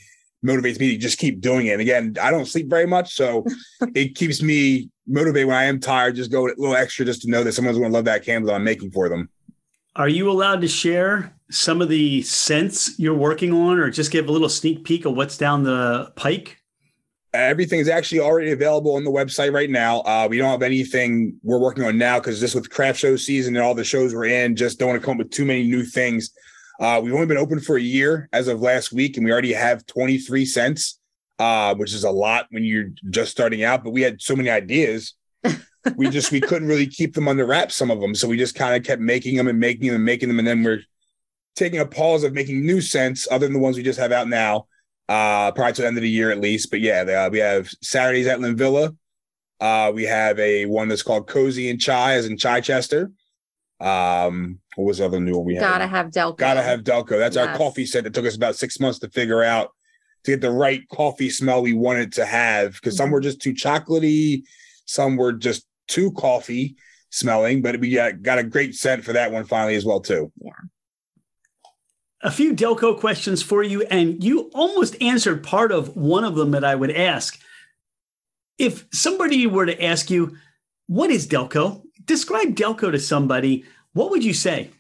motivates 0.45 0.79
me 0.79 0.93
to 0.93 0.99
just 0.99 1.19
keep 1.19 1.41
doing 1.41 1.67
it. 1.67 1.73
And 1.73 1.81
again, 1.81 2.17
I 2.21 2.31
don't 2.31 2.47
sleep 2.47 2.69
very 2.69 2.87
much, 2.87 3.15
so 3.15 3.45
it 3.95 4.15
keeps 4.15 4.43
me 4.43 4.91
motivated 5.07 5.49
when 5.49 5.57
I 5.57 5.65
am 5.65 5.81
tired. 5.81 6.17
Just 6.17 6.31
go 6.31 6.47
a 6.47 6.55
little 6.57 6.77
extra 6.77 7.05
just 7.05 7.23
to 7.23 7.31
know 7.31 7.45
that 7.45 7.53
someone's 7.53 7.79
going 7.79 7.91
to 7.91 7.95
love 7.95 8.07
that 8.07 8.25
candle 8.25 8.55
I'm 8.55 8.65
making 8.65 8.91
for 8.91 9.09
them. 9.09 9.29
Are 9.97 10.11
you 10.11 10.31
allowed 10.31 10.61
to 10.61 10.69
share 10.69 11.35
some 11.51 11.81
of 11.81 11.89
the 11.89 12.21
scents 12.21 12.99
you're 12.99 13.15
working 13.15 13.51
on, 13.55 13.79
or 13.79 13.89
just 13.89 14.11
give 14.11 14.29
a 14.29 14.33
little 14.33 14.51
sneak 14.51 14.85
peek 14.85 15.07
of 15.07 15.17
what's 15.17 15.39
down 15.39 15.63
the 15.63 16.13
pike? 16.17 16.63
Everything 17.33 17.81
is 17.81 17.89
actually 17.89 18.21
already 18.21 18.51
available 18.51 18.97
on 18.97 19.05
the 19.05 19.11
website 19.11 19.55
right 19.55 19.71
now. 19.71 20.01
Uh, 20.01 20.27
we 20.29 20.37
don't 20.37 20.51
have 20.51 20.63
anything 20.63 21.39
we're 21.43 21.59
working 21.59 21.83
on 21.83 21.97
now 21.97 22.19
because 22.19 22.41
just 22.41 22.55
with 22.55 22.69
craft 22.69 22.99
show 22.99 23.17
season 23.17 23.57
and 23.57 23.65
all 23.65 23.75
the 23.75 23.85
shows 23.85 24.15
we're 24.15 24.27
in, 24.27 24.55
just 24.55 24.79
don't 24.79 24.91
want 24.91 25.01
to 25.01 25.05
come 25.05 25.13
up 25.13 25.19
with 25.19 25.31
too 25.31 25.47
many 25.47 25.63
new 25.63 25.83
things. 25.83 26.31
Uh, 26.79 27.01
we've 27.03 27.15
only 27.15 27.25
been 27.25 27.39
open 27.39 27.59
for 27.59 27.77
a 27.77 27.83
year 27.83 28.29
as 28.35 28.49
of 28.49 28.61
last 28.61 28.93
week, 28.93 29.17
and 29.17 29.25
we 29.25 29.33
already 29.33 29.55
have 29.55 29.87
23 29.87 30.45
scents, 30.45 31.01
uh, 31.39 31.75
which 31.75 31.95
is 31.95 32.05
a 32.05 32.11
lot 32.11 32.47
when 32.51 32.65
you're 32.65 32.91
just 33.09 33.31
starting 33.31 33.65
out. 33.65 33.83
But 33.83 33.95
we 33.95 34.03
had 34.03 34.21
so 34.21 34.37
many 34.37 34.51
ideas 34.51 35.15
we 35.97 36.11
just 36.11 36.33
we 36.33 36.41
couldn't 36.41 36.69
really 36.69 36.87
keep 36.87 37.15
them 37.15 37.29
under 37.29 37.47
wraps 37.47 37.77
some 37.77 37.91
of 37.91 38.01
them. 38.01 38.15
So 38.15 38.29
we 38.29 38.37
just 38.37 38.55
kind 38.55 38.75
of 38.77 38.83
kept 38.85 39.01
making 39.01 39.37
them 39.37 39.49
and 39.49 39.59
making 39.59 39.87
them 39.87 39.97
and 39.97 40.05
making 40.05 40.29
them. 40.29 40.39
And 40.39 40.49
then 40.49 40.63
we're 40.63 40.83
taking 41.55 41.81
a 41.81 41.87
pause 41.87 42.25
of 42.25 42.33
making 42.33 42.65
new 42.65 42.81
scents 42.81 43.29
other 43.31 43.47
than 43.47 43.55
the 43.55 43.61
ones 43.61 43.77
we 43.77 43.83
just 43.83 43.99
have 43.99 44.13
out 44.13 44.29
now 44.29 44.67
uh 45.09 45.53
probably 45.53 45.73
to 45.73 45.83
the 45.83 45.89
end 45.89 45.97
of 45.97 46.03
the 46.03 46.11
year 46.11 46.31
at 46.31 46.41
least. 46.41 46.71
But 46.71 46.81
yeah 46.81 47.03
uh, 47.03 47.31
we 47.31 47.39
have 47.39 47.71
saturdays 47.83 48.27
at 48.27 48.41
Linvilla. 48.41 48.97
uh 49.61 49.93
we 49.95 50.05
have 50.05 50.39
a 50.39 50.67
one 50.67 50.89
that's 50.89 51.03
called 51.03 51.29
cozy 51.29 51.71
and 51.71 51.81
chai 51.81 52.15
as 52.15 52.27
in 52.27 52.37
chichester 52.37 53.11
um 53.81 54.59
what 54.75 54.85
was 54.85 54.99
the 54.99 55.05
other 55.05 55.21
new 55.21 55.37
one 55.37 55.47
we 55.47 55.55
have 55.55 55.63
gotta 55.63 55.87
have 55.87 56.11
delco. 56.11 56.37
Gotta 56.37 56.63
have 56.63 56.81
delco. 56.81 57.19
That's 57.19 57.37
yes. 57.37 57.47
our 57.47 57.57
coffee 57.57 57.87
set 57.87 58.05
that 58.05 58.15
took 58.15 58.27
us 58.27 58.37
about 58.37 58.57
six 58.57 58.81
months 58.81 58.99
to 59.01 59.09
figure 59.11 59.43
out 59.43 59.71
to 60.25 60.33
get 60.33 60.41
the 60.41 60.51
right 60.51 60.87
coffee 60.89 61.31
smell 61.31 61.63
we 61.63 61.73
wanted 61.73 62.13
to 62.15 62.27
have 62.27 62.75
because 62.75 62.95
mm-hmm. 62.95 63.05
some 63.05 63.11
were 63.11 63.21
just 63.21 63.41
too 63.41 63.55
chocolatey 63.55 64.43
some 64.87 65.17
were 65.17 65.33
just 65.33 65.67
too 65.89 66.11
coffee 66.13 66.77
smelling, 67.11 67.63
but 67.63 67.79
we 67.79 67.93
got, 67.95 68.23
got 68.23 68.39
a 68.39 68.43
great 68.43 68.75
scent 68.75 69.05
for 69.05 69.13
that 69.13 69.31
one 69.31 69.45
finally 69.45 69.75
as 69.75 69.85
well 69.85 70.01
too. 70.01 70.33
Yeah. 70.41 70.51
A 72.23 72.31
few 72.31 72.55
Delco 72.55 72.99
questions 72.99 73.43
for 73.43 73.63
you, 73.63 73.83
and 73.83 74.25
you 74.25 74.51
almost 74.55 75.01
answered 75.03 75.45
part 75.45 75.71
of 75.71 75.97
one 75.97 76.25
of 76.25 76.35
them 76.35 76.53
that 76.53 76.65
I 76.65 76.75
would 76.75 76.91
ask. 76.91 77.39
If 78.59 78.87
somebody 78.93 79.47
were 79.47 79.67
to 79.67 79.85
ask 79.85 80.11
you, 80.11 80.37
"What 80.87 81.11
is 81.11 81.29
Delco?" 81.29 81.83
Describe 82.05 82.55
Delco 82.55 82.91
to 82.91 82.99
somebody. 82.99 83.65
What 83.93 84.11
would 84.11 84.25
you 84.25 84.33
say? 84.33 84.71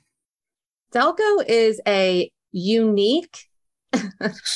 Delco 0.93 1.45
is 1.47 1.81
a 1.87 2.31
unique 2.53 3.49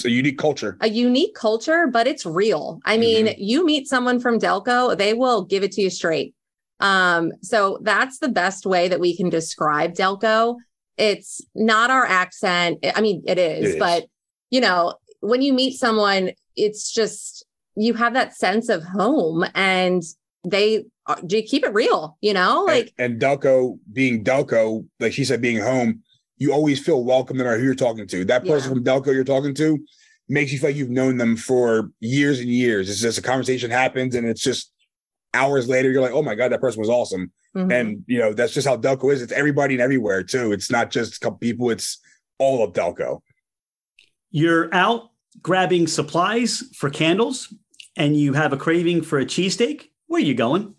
a 0.04 0.08
unique 0.08 0.38
culture. 0.38 0.76
A 0.80 0.88
unique 0.88 1.34
culture, 1.34 1.86
but 1.86 2.06
it's 2.06 2.24
real. 2.26 2.80
I 2.84 2.96
mean, 2.96 3.26
mm-hmm. 3.26 3.40
you 3.40 3.64
meet 3.64 3.88
someone 3.88 4.20
from 4.20 4.38
Delco, 4.38 4.96
they 4.96 5.14
will 5.14 5.44
give 5.44 5.62
it 5.62 5.72
to 5.72 5.82
you 5.82 5.90
straight. 5.90 6.34
Um, 6.80 7.32
so 7.42 7.78
that's 7.82 8.18
the 8.18 8.28
best 8.28 8.66
way 8.66 8.88
that 8.88 9.00
we 9.00 9.16
can 9.16 9.28
describe 9.28 9.94
Delco. 9.94 10.56
It's 10.96 11.40
not 11.54 11.90
our 11.90 12.06
accent. 12.06 12.78
I 12.94 13.00
mean, 13.00 13.22
it 13.26 13.38
is, 13.38 13.74
it 13.74 13.78
but 13.78 14.06
you 14.50 14.60
know, 14.60 14.94
when 15.20 15.42
you 15.42 15.52
meet 15.52 15.78
someone, 15.78 16.30
it's 16.56 16.92
just 16.92 17.44
you 17.76 17.94
have 17.94 18.14
that 18.14 18.34
sense 18.34 18.68
of 18.68 18.82
home 18.82 19.44
and 19.54 20.02
they 20.44 20.84
do 21.26 21.36
you 21.36 21.42
keep 21.42 21.64
it 21.64 21.74
real, 21.74 22.16
you 22.20 22.32
know? 22.32 22.64
Like 22.66 22.92
and, 22.98 23.12
and 23.12 23.20
Delco 23.20 23.78
being 23.92 24.24
Delco, 24.24 24.86
like 24.98 25.12
she 25.12 25.24
said, 25.24 25.40
being 25.40 25.58
home, 25.58 26.02
you 26.40 26.52
always 26.52 26.80
feel 26.80 27.04
welcome 27.04 27.36
no 27.36 27.44
matter 27.44 27.58
who 27.58 27.64
you're 27.64 27.74
talking 27.74 28.06
to. 28.08 28.24
That 28.24 28.44
person 28.44 28.70
yeah. 28.70 28.74
from 28.74 28.84
Delco 28.84 29.14
you're 29.14 29.24
talking 29.24 29.54
to 29.54 29.78
makes 30.28 30.52
you 30.52 30.58
feel 30.58 30.70
like 30.70 30.76
you've 30.76 30.90
known 30.90 31.18
them 31.18 31.36
for 31.36 31.90
years 32.00 32.40
and 32.40 32.48
years. 32.48 32.88
It's 32.88 33.00
just 33.00 33.18
a 33.18 33.22
conversation 33.22 33.70
happens 33.70 34.14
and 34.14 34.26
it's 34.26 34.40
just 34.40 34.72
hours 35.34 35.68
later, 35.68 35.90
you're 35.90 36.00
like, 36.00 36.12
oh 36.12 36.22
my 36.22 36.34
God, 36.34 36.50
that 36.50 36.60
person 36.60 36.80
was 36.80 36.88
awesome. 36.88 37.30
Mm-hmm. 37.54 37.70
And 37.70 38.04
you 38.06 38.18
know, 38.18 38.32
that's 38.32 38.54
just 38.54 38.66
how 38.66 38.76
Delco 38.76 39.12
is. 39.12 39.20
It's 39.20 39.32
everybody 39.32 39.74
and 39.74 39.82
everywhere 39.82 40.22
too. 40.22 40.52
It's 40.52 40.70
not 40.70 40.90
just 40.90 41.16
a 41.16 41.20
couple 41.20 41.38
people, 41.38 41.70
it's 41.70 42.00
all 42.38 42.64
of 42.64 42.72
Delco. 42.72 43.20
You're 44.30 44.74
out 44.74 45.10
grabbing 45.42 45.88
supplies 45.88 46.64
for 46.74 46.88
candles 46.88 47.52
and 47.96 48.16
you 48.16 48.32
have 48.32 48.54
a 48.54 48.56
craving 48.56 49.02
for 49.02 49.18
a 49.18 49.26
cheesesteak. 49.26 49.90
Where 50.06 50.22
are 50.22 50.24
you 50.24 50.34
going? 50.34 50.74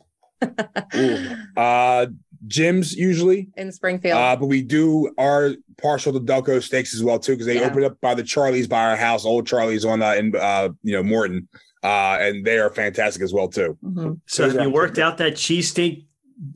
Ooh, 0.96 1.36
uh 1.56 2.08
Jim's 2.48 2.94
usually 2.94 3.50
in 3.56 3.72
Springfield. 3.72 4.18
Uh, 4.18 4.36
but 4.36 4.48
we 4.48 4.62
do 4.62 5.14
are 5.18 5.52
partial 5.82 6.14
to 6.14 6.20
Delco 6.20 6.62
steaks 6.62 6.94
as 6.96 7.04
well 7.04 7.20
too 7.20 7.34
because 7.34 7.46
they 7.46 7.60
yeah. 7.60 7.68
opened 7.68 7.86
up 7.86 8.02
by 8.02 8.16
the 8.16 8.24
Charlie's 8.24 8.68
by 8.68 8.90
our 8.90 8.96
house, 8.96 9.26
old 9.26 9.48
Charlie's 9.48 9.86
on 9.86 10.02
uh, 10.02 10.14
in 10.14 10.36
uh, 10.36 10.70
you 10.84 10.94
know 10.94 11.04
Morton, 11.04 11.48
uh, 11.84 12.18
and 12.20 12.46
they 12.46 12.60
are 12.60 12.70
fantastic 12.70 13.22
as 13.22 13.34
well 13.34 13.48
too. 13.48 13.78
Mm-hmm. 13.84 14.14
So, 14.26 14.50
have 14.50 14.62
you 14.62 14.70
worked 14.70 14.98
out 14.98 15.18
that 15.18 15.34
cheesesteak 15.34 16.06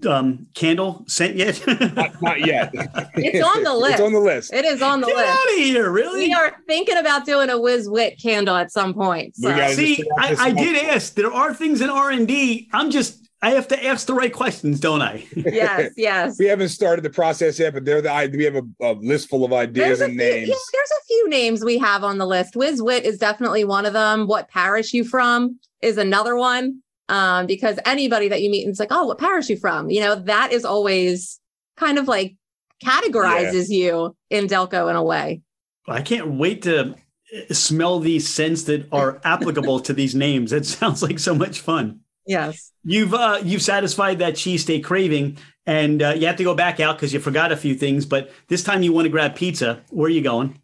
um, 0.07 0.47
candle 0.55 1.03
scent 1.07 1.35
yet? 1.35 1.61
not, 1.95 2.21
not, 2.21 2.45
yet. 2.45 2.71
it's 2.73 3.45
on 3.45 3.63
the 3.63 3.73
list. 3.75 3.93
It's 3.93 4.01
on 4.01 4.13
the 4.13 4.19
list. 4.19 4.53
It 4.53 4.65
is 4.65 4.81
on 4.81 5.01
the 5.01 5.07
Get 5.07 5.17
list. 5.17 5.29
out 5.29 5.53
of 5.53 5.57
here, 5.57 5.91
really? 5.91 6.27
We 6.27 6.33
are 6.33 6.55
thinking 6.67 6.97
about 6.97 7.25
doing 7.25 7.49
a 7.51 7.59
Whiz 7.59 7.87
Wit 7.89 8.19
candle 8.19 8.55
at 8.55 8.71
some 8.71 8.93
point. 8.93 9.35
So. 9.35 9.55
See, 9.73 10.03
I, 10.17 10.35
I 10.39 10.51
did 10.51 10.83
ask. 10.83 11.13
There 11.13 11.31
are 11.31 11.53
things 11.53 11.81
in 11.81 11.89
R 11.91 12.09
and 12.09 12.27
D. 12.27 12.69
I'm 12.73 12.89
just 12.89 13.24
I 13.45 13.51
have 13.51 13.67
to 13.67 13.85
ask 13.85 14.07
the 14.07 14.15
right 14.15 14.33
questions, 14.33 14.79
don't 14.79 15.03
I? 15.03 15.23
yes, 15.35 15.91
yes. 15.97 16.39
We 16.39 16.45
haven't 16.45 16.69
started 16.69 17.05
the 17.05 17.11
process 17.11 17.59
yet, 17.59 17.75
but 17.75 17.85
they're 17.85 18.01
the 18.01 18.31
we 18.35 18.43
have 18.43 18.55
a, 18.55 18.63
a 18.81 18.93
list 18.93 19.29
full 19.29 19.45
of 19.45 19.53
ideas 19.53 20.01
and 20.01 20.13
few, 20.13 20.17
names. 20.17 20.47
Yeah, 20.47 20.55
there's 20.73 20.89
a 20.89 21.05
few 21.05 21.29
names 21.29 21.63
we 21.63 21.77
have 21.77 22.03
on 22.03 22.17
the 22.17 22.25
list. 22.25 22.55
Whiz 22.55 22.81
Wit 22.81 23.05
is 23.05 23.19
definitely 23.19 23.63
one 23.63 23.85
of 23.85 23.93
them. 23.93 24.25
What 24.25 24.49
parish 24.49 24.93
you 24.95 25.03
from 25.03 25.59
is 25.83 25.99
another 25.99 26.35
one. 26.35 26.81
Um, 27.07 27.45
because 27.45 27.77
anybody 27.85 28.29
that 28.29 28.41
you 28.41 28.49
meet 28.49 28.63
and 28.63 28.71
it's 28.71 28.79
like, 28.79 28.89
oh, 28.89 29.05
what 29.05 29.19
parish 29.19 29.47
you 29.47 29.57
from? 29.57 29.91
You 29.91 29.99
know, 29.99 30.15
that 30.15 30.51
is 30.51 30.65
always 30.65 31.39
kind 31.77 31.99
of 31.99 32.07
like 32.07 32.35
categorizes 32.83 33.67
yeah. 33.69 33.85
you 33.85 34.15
in 34.31 34.47
Delco 34.47 34.89
in 34.89 34.95
a 34.95 35.03
way. 35.03 35.43
I 35.87 36.01
can't 36.01 36.31
wait 36.31 36.63
to 36.63 36.95
uh, 36.95 37.53
smell 37.53 37.99
these 37.99 38.27
scents 38.27 38.63
that 38.63 38.91
are 38.91 39.21
applicable 39.23 39.81
to 39.81 39.93
these 39.93 40.15
names. 40.15 40.51
It 40.51 40.65
sounds 40.65 41.03
like 41.03 41.19
so 41.19 41.35
much 41.35 41.59
fun. 41.59 41.99
Yes. 42.25 42.71
You've 42.83 43.13
uh, 43.13 43.39
you've 43.43 43.61
satisfied 43.61 44.19
that 44.19 44.33
cheesesteak 44.33 44.83
craving, 44.83 45.37
and 45.65 46.01
uh, 46.01 46.13
you 46.15 46.27
have 46.27 46.37
to 46.37 46.43
go 46.43 46.55
back 46.55 46.79
out 46.79 46.97
because 46.97 47.13
you 47.13 47.19
forgot 47.19 47.51
a 47.51 47.57
few 47.57 47.75
things. 47.75 48.05
But 48.05 48.31
this 48.47 48.63
time 48.63 48.83
you 48.83 48.93
want 48.93 49.05
to 49.05 49.09
grab 49.09 49.35
pizza. 49.35 49.81
Where 49.89 50.07
are 50.07 50.09
you 50.09 50.21
going? 50.21 50.59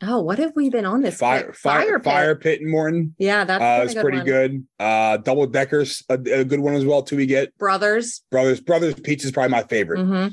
Oh, 0.00 0.20
what 0.20 0.38
have 0.38 0.52
we 0.54 0.70
been 0.70 0.84
on 0.84 1.02
this 1.02 1.18
fire 1.18 1.52
fire 1.52 1.82
fire 1.82 1.98
pit, 1.98 2.04
fire 2.04 2.34
pit 2.36 2.60
in 2.60 2.70
Morton? 2.70 3.14
Yeah, 3.18 3.44
that's 3.44 3.62
uh, 3.62 3.84
it's 3.84 4.00
pretty 4.00 4.18
one. 4.18 4.26
good. 4.26 4.66
Uh, 4.78 5.16
double 5.16 5.46
deckers, 5.46 6.04
a, 6.08 6.14
a, 6.14 6.44
good 6.44 6.60
one 6.60 6.74
as 6.74 6.84
well 6.84 7.02
too. 7.02 7.16
We 7.16 7.26
get 7.26 7.56
brothers, 7.58 8.22
brothers, 8.30 8.60
brothers. 8.60 8.94
Pizza 8.94 9.26
is 9.26 9.32
probably 9.32 9.50
my 9.50 9.64
favorite. 9.64 9.98
Mm-hmm. 9.98 10.28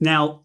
Now, 0.00 0.42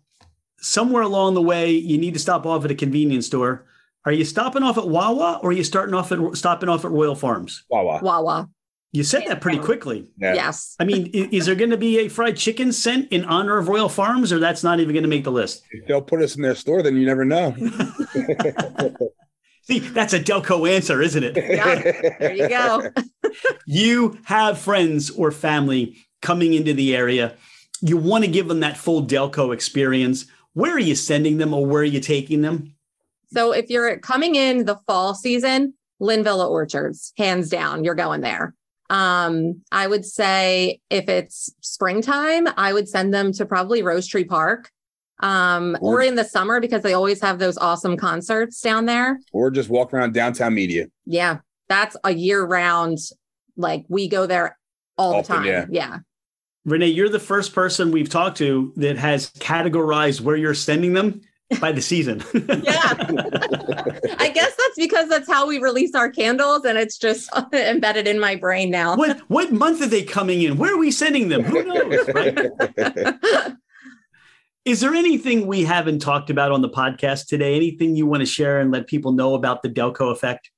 somewhere 0.60 1.02
along 1.02 1.34
the 1.34 1.42
way, 1.42 1.72
you 1.72 1.98
need 1.98 2.14
to 2.14 2.20
stop 2.20 2.46
off 2.46 2.64
at 2.64 2.72
a 2.72 2.76
convenience 2.76 3.26
store. 3.26 3.66
Are 4.06 4.14
you 4.14 4.24
stopping 4.24 4.64
off 4.64 4.78
at 4.78 4.88
Wawa 4.88 5.42
or 5.44 5.50
are 5.50 5.54
you 5.54 5.64
starting 5.64 5.94
off 5.94 6.12
at 6.12 6.20
stopping 6.38 6.70
off 6.70 6.86
at 6.86 6.92
Royal 6.92 7.16
Farms? 7.16 7.66
Wawa. 7.70 8.00
Wawa. 8.02 8.50
You 8.94 9.04
said 9.04 9.24
that 9.28 9.40
pretty 9.40 9.60
quickly. 9.60 10.10
Yeah. 10.18 10.34
Yes. 10.34 10.76
I 10.80 10.84
mean, 10.84 11.08
is 11.14 11.46
there 11.46 11.56
going 11.56 11.70
to 11.70 11.78
be 11.78 12.00
a 12.00 12.08
fried 12.10 12.36
chicken 12.36 12.74
sent 12.74 13.10
in 13.10 13.24
honor 13.24 13.58
of 13.58 13.70
Royal 13.70 13.88
Farms, 13.88 14.34
or 14.34 14.40
that's 14.40 14.64
not 14.64 14.82
even 14.82 14.94
going 14.94 15.04
to 15.04 15.10
make 15.10 15.24
the 15.24 15.32
list? 15.32 15.64
If 15.72 15.88
they'll 15.88 16.02
put 16.02 16.22
us 16.22 16.36
in 16.36 16.42
their 16.42 16.56
store, 16.56 16.84
then 16.84 16.98
you 16.98 17.06
never 17.06 17.24
know. 17.24 17.56
See, 19.64 19.80
that's 19.80 20.14
a 20.14 20.20
Delco 20.20 20.70
answer, 20.70 21.02
isn't 21.02 21.24
it? 21.24 21.38
Yeah. 21.38 22.16
There 22.20 22.34
you 22.34 22.50
go. 22.50 22.90
you 23.66 24.18
have 24.26 24.58
friends 24.58 25.10
or 25.10 25.32
family 25.32 25.96
coming 26.22 26.54
into 26.54 26.74
the 26.74 26.94
area. 26.94 27.36
You 27.80 27.96
want 27.96 28.26
to 28.26 28.30
give 28.30 28.50
them 28.50 28.60
that 28.60 28.76
full 28.76 29.06
Delco 29.06 29.54
experience. 29.54 30.26
Where 30.54 30.74
are 30.74 30.80
you 30.80 30.96
sending 30.96 31.38
them, 31.38 31.54
or 31.54 31.66
where 31.66 31.84
are 31.84 31.86
you 31.86 32.02
taking 32.02 32.42
them? 32.42 32.76
So, 33.32 33.54
if 33.54 33.70
you're 33.70 33.98
coming 34.00 34.36
in 34.36 34.66
the 34.66 34.78
fall 34.86 35.16
season, 35.16 35.76
Linvilla 36.02 36.50
Orchards, 36.50 37.14
hands 37.18 37.50
down, 37.50 37.86
you're 37.86 37.96
going 37.96 38.20
there. 38.20 38.54
Um, 38.92 39.62
I 39.72 39.88
would 39.88 40.06
say 40.06 40.82
if 40.90 41.08
it's 41.08 41.50
springtime, 41.62 42.48
I 42.58 42.74
would 42.74 42.90
send 42.90 43.14
them 43.14 43.32
to 43.34 43.46
probably 43.46 43.82
Rose 43.82 44.06
Tree 44.06 44.26
Park. 44.26 44.70
Um, 45.24 45.78
or, 45.82 46.00
or 46.00 46.02
in 46.02 46.16
the 46.16 46.24
summer 46.24 46.60
because 46.60 46.82
they 46.82 46.94
always 46.94 47.22
have 47.22 47.38
those 47.38 47.56
awesome 47.58 47.96
concerts 47.96 48.60
down 48.60 48.88
there. 48.88 49.20
Or 49.32 49.52
just 49.52 49.70
walk 49.70 49.94
around 49.94 50.16
downtown 50.16 50.56
media. 50.56 50.88
Yeah. 51.06 51.38
That's 51.70 51.96
a 52.04 52.12
year 52.12 52.44
round, 52.44 52.98
like 53.56 53.86
we 53.88 54.08
go 54.08 54.26
there 54.26 54.58
all 54.98 55.16
Often, 55.16 55.44
the 55.44 55.52
time. 55.52 55.70
Yeah. 55.72 55.90
yeah. 55.92 55.98
Renee, 56.66 56.88
you're 56.88 57.08
the 57.08 57.20
first 57.20 57.54
person 57.54 57.92
we've 57.92 58.10
talked 58.10 58.38
to 58.40 58.74
that 58.78 58.98
has 58.98 59.30
categorized 59.34 60.22
where 60.22 60.36
you're 60.36 60.56
sending 60.56 60.94
them 60.94 61.22
by 61.60 61.72
the 61.72 61.82
season. 61.82 62.24
yeah. 62.34 62.94
I 64.20 64.32
guess 64.34 64.56
that's 64.56 64.76
because 64.78 65.10
that's 65.10 65.30
how 65.30 65.48
we 65.48 65.60
release 65.60 65.94
our 65.96 66.10
candles 66.10 66.66
and 66.66 66.78
it's 66.78 66.98
just 66.98 67.30
embedded 67.54 68.08
in 68.08 68.20
my 68.20 68.36
brain 68.36 68.72
now. 68.72 68.96
What 68.96 69.20
what 69.30 69.52
month 69.52 69.82
are 69.82 69.88
they 69.88 70.04
coming 70.04 70.42
in? 70.42 70.58
Where 70.58 70.74
are 70.74 70.78
we 70.78 70.92
sending 70.92 71.30
them? 71.30 71.44
Who 71.44 71.64
knows? 71.64 72.08
Right? 72.14 73.56
Is 74.64 74.80
there 74.80 74.94
anything 74.94 75.48
we 75.48 75.64
haven't 75.64 76.00
talked 76.00 76.30
about 76.30 76.52
on 76.52 76.62
the 76.62 76.70
podcast 76.70 77.28
today? 77.28 77.56
Anything 77.56 77.96
you 77.96 78.06
want 78.06 78.22
to 78.22 78.28
share 78.28 78.60
and 78.60 78.72
let 78.72 78.86
people 78.86 79.12
know 79.12 79.34
about 79.34 79.64
the 79.64 79.70
Delco 79.70 80.12
effect? 80.12 80.52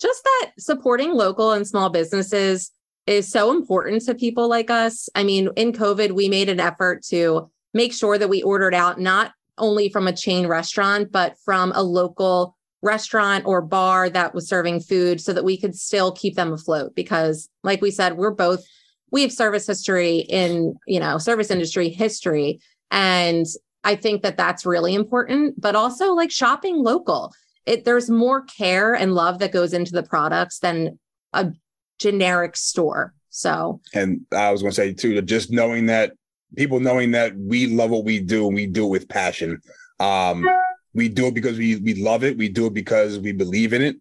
Just 0.00 0.22
that 0.24 0.50
supporting 0.58 1.14
local 1.14 1.52
and 1.52 1.66
small 1.66 1.88
businesses 1.88 2.70
is 3.06 3.30
so 3.30 3.50
important 3.50 4.02
to 4.02 4.14
people 4.14 4.48
like 4.48 4.70
us. 4.70 5.08
I 5.14 5.24
mean, 5.24 5.48
in 5.56 5.72
COVID, 5.72 6.12
we 6.12 6.28
made 6.28 6.50
an 6.50 6.60
effort 6.60 7.02
to 7.04 7.50
make 7.72 7.92
sure 7.92 8.18
that 8.18 8.28
we 8.28 8.42
ordered 8.42 8.74
out 8.74 9.00
not 9.00 9.32
only 9.58 9.88
from 9.88 10.06
a 10.06 10.16
chain 10.16 10.46
restaurant, 10.46 11.12
but 11.12 11.36
from 11.44 11.72
a 11.74 11.82
local 11.82 12.56
restaurant 12.82 13.46
or 13.46 13.62
bar 13.62 14.10
that 14.10 14.34
was 14.34 14.48
serving 14.48 14.80
food 14.80 15.20
so 15.20 15.32
that 15.32 15.44
we 15.44 15.56
could 15.56 15.74
still 15.74 16.12
keep 16.12 16.34
them 16.34 16.52
afloat. 16.52 16.94
Because, 16.94 17.48
like 17.62 17.80
we 17.80 17.90
said, 17.90 18.16
we're 18.16 18.30
both, 18.30 18.64
we 19.10 19.22
have 19.22 19.32
service 19.32 19.66
history 19.66 20.18
in, 20.18 20.76
you 20.86 21.00
know, 21.00 21.18
service 21.18 21.50
industry 21.50 21.88
history. 21.88 22.60
And 22.90 23.46
I 23.84 23.96
think 23.96 24.22
that 24.22 24.36
that's 24.36 24.66
really 24.66 24.94
important, 24.94 25.60
but 25.60 25.76
also 25.76 26.12
like 26.12 26.30
shopping 26.30 26.76
local. 26.76 27.32
It, 27.66 27.84
there's 27.84 28.10
more 28.10 28.42
care 28.42 28.94
and 28.94 29.14
love 29.14 29.38
that 29.38 29.52
goes 29.52 29.72
into 29.72 29.92
the 29.92 30.02
products 30.02 30.58
than 30.58 30.98
a 31.32 31.52
generic 31.98 32.56
store. 32.56 33.14
So, 33.30 33.80
and 33.92 34.20
I 34.32 34.50
was 34.52 34.62
going 34.62 34.72
to 34.72 34.76
say 34.76 34.92
too, 34.92 35.20
just 35.22 35.50
knowing 35.50 35.86
that 35.86 36.12
people 36.56 36.80
knowing 36.80 37.12
that 37.12 37.36
we 37.36 37.66
love 37.66 37.90
what 37.90 38.04
we 38.04 38.20
do 38.20 38.46
and 38.46 38.54
we 38.54 38.66
do 38.66 38.86
it 38.86 38.90
with 38.90 39.08
passion. 39.08 39.60
Um, 40.00 40.46
we 40.94 41.08
do 41.08 41.26
it 41.26 41.34
because 41.34 41.58
we 41.58 41.76
we 41.76 41.94
love 41.94 42.24
it. 42.24 42.36
We 42.36 42.48
do 42.48 42.66
it 42.66 42.74
because 42.74 43.18
we 43.18 43.32
believe 43.32 43.72
in 43.72 43.82
it. 43.82 43.96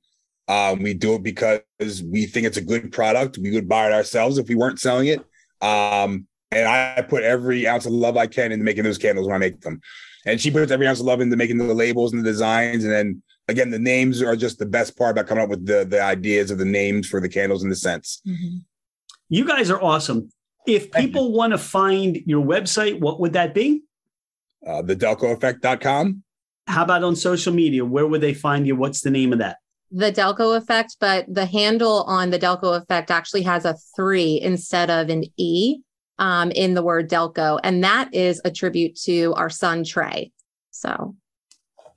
Um, 0.47 0.83
we 0.83 0.93
do 0.93 1.15
it 1.15 1.23
because 1.23 1.61
we 2.03 2.25
think 2.25 2.45
it's 2.45 2.57
a 2.57 2.61
good 2.61 2.91
product. 2.91 3.37
We 3.37 3.51
would 3.51 3.69
buy 3.69 3.87
it 3.87 3.93
ourselves 3.93 4.37
if 4.37 4.47
we 4.47 4.55
weren't 4.55 4.79
selling 4.79 5.07
it. 5.07 5.19
Um, 5.61 6.27
and 6.51 6.67
I 6.67 7.01
put 7.01 7.23
every 7.23 7.67
ounce 7.67 7.85
of 7.85 7.93
love 7.93 8.17
I 8.17 8.27
can 8.27 8.51
into 8.51 8.65
making 8.65 8.83
those 8.83 8.97
candles 8.97 9.27
when 9.27 9.35
I 9.35 9.39
make 9.39 9.61
them. 9.61 9.81
And 10.25 10.39
she 10.39 10.51
puts 10.51 10.71
every 10.71 10.87
ounce 10.87 10.99
of 10.99 11.05
love 11.05 11.21
into 11.21 11.35
making 11.35 11.57
the 11.57 11.73
labels 11.73 12.13
and 12.13 12.23
the 12.23 12.29
designs. 12.29 12.83
And 12.83 12.93
then 12.93 13.23
again, 13.47 13.71
the 13.71 13.79
names 13.79 14.21
are 14.21 14.35
just 14.35 14.59
the 14.59 14.65
best 14.65 14.97
part 14.97 15.11
about 15.11 15.27
coming 15.27 15.43
up 15.43 15.49
with 15.49 15.65
the 15.65 15.85
the 15.85 16.01
ideas 16.01 16.51
of 16.51 16.57
the 16.57 16.65
names 16.65 17.07
for 17.07 17.19
the 17.19 17.29
candles 17.29 17.63
and 17.63 17.71
the 17.71 17.75
scents. 17.75 18.21
Mm-hmm. 18.27 18.57
You 19.29 19.45
guys 19.45 19.71
are 19.71 19.81
awesome. 19.81 20.29
If 20.65 20.91
people 20.91 21.33
want 21.33 21.51
to 21.51 21.57
find 21.57 22.17
your 22.25 22.43
website, 22.43 22.99
what 22.99 23.19
would 23.19 23.33
that 23.33 23.53
be? 23.53 23.83
Uh, 24.65 24.81
thedelcoeffect.com. 24.81 26.23
How 26.67 26.83
about 26.83 27.03
on 27.03 27.15
social 27.15 27.53
media? 27.53 27.83
Where 27.83 28.07
would 28.07 28.21
they 28.21 28.33
find 28.33 28.65
you? 28.65 28.75
What's 28.75 29.01
the 29.01 29.11
name 29.11 29.33
of 29.33 29.39
that? 29.39 29.57
The 29.91 30.11
Delco 30.11 30.57
Effect, 30.57 30.97
but 30.99 31.25
the 31.31 31.45
handle 31.45 32.03
on 32.03 32.29
the 32.29 32.39
Delco 32.39 32.81
Effect 32.81 33.11
actually 33.11 33.43
has 33.43 33.65
a 33.65 33.75
three 33.95 34.39
instead 34.41 34.89
of 34.89 35.09
an 35.09 35.25
E 35.37 35.79
um, 36.17 36.51
in 36.51 36.73
the 36.73 36.81
word 36.81 37.09
Delco. 37.09 37.59
And 37.63 37.83
that 37.83 38.13
is 38.13 38.41
a 38.45 38.51
tribute 38.51 38.95
to 39.01 39.33
our 39.35 39.49
son, 39.49 39.83
Trey. 39.83 40.31
So 40.71 41.15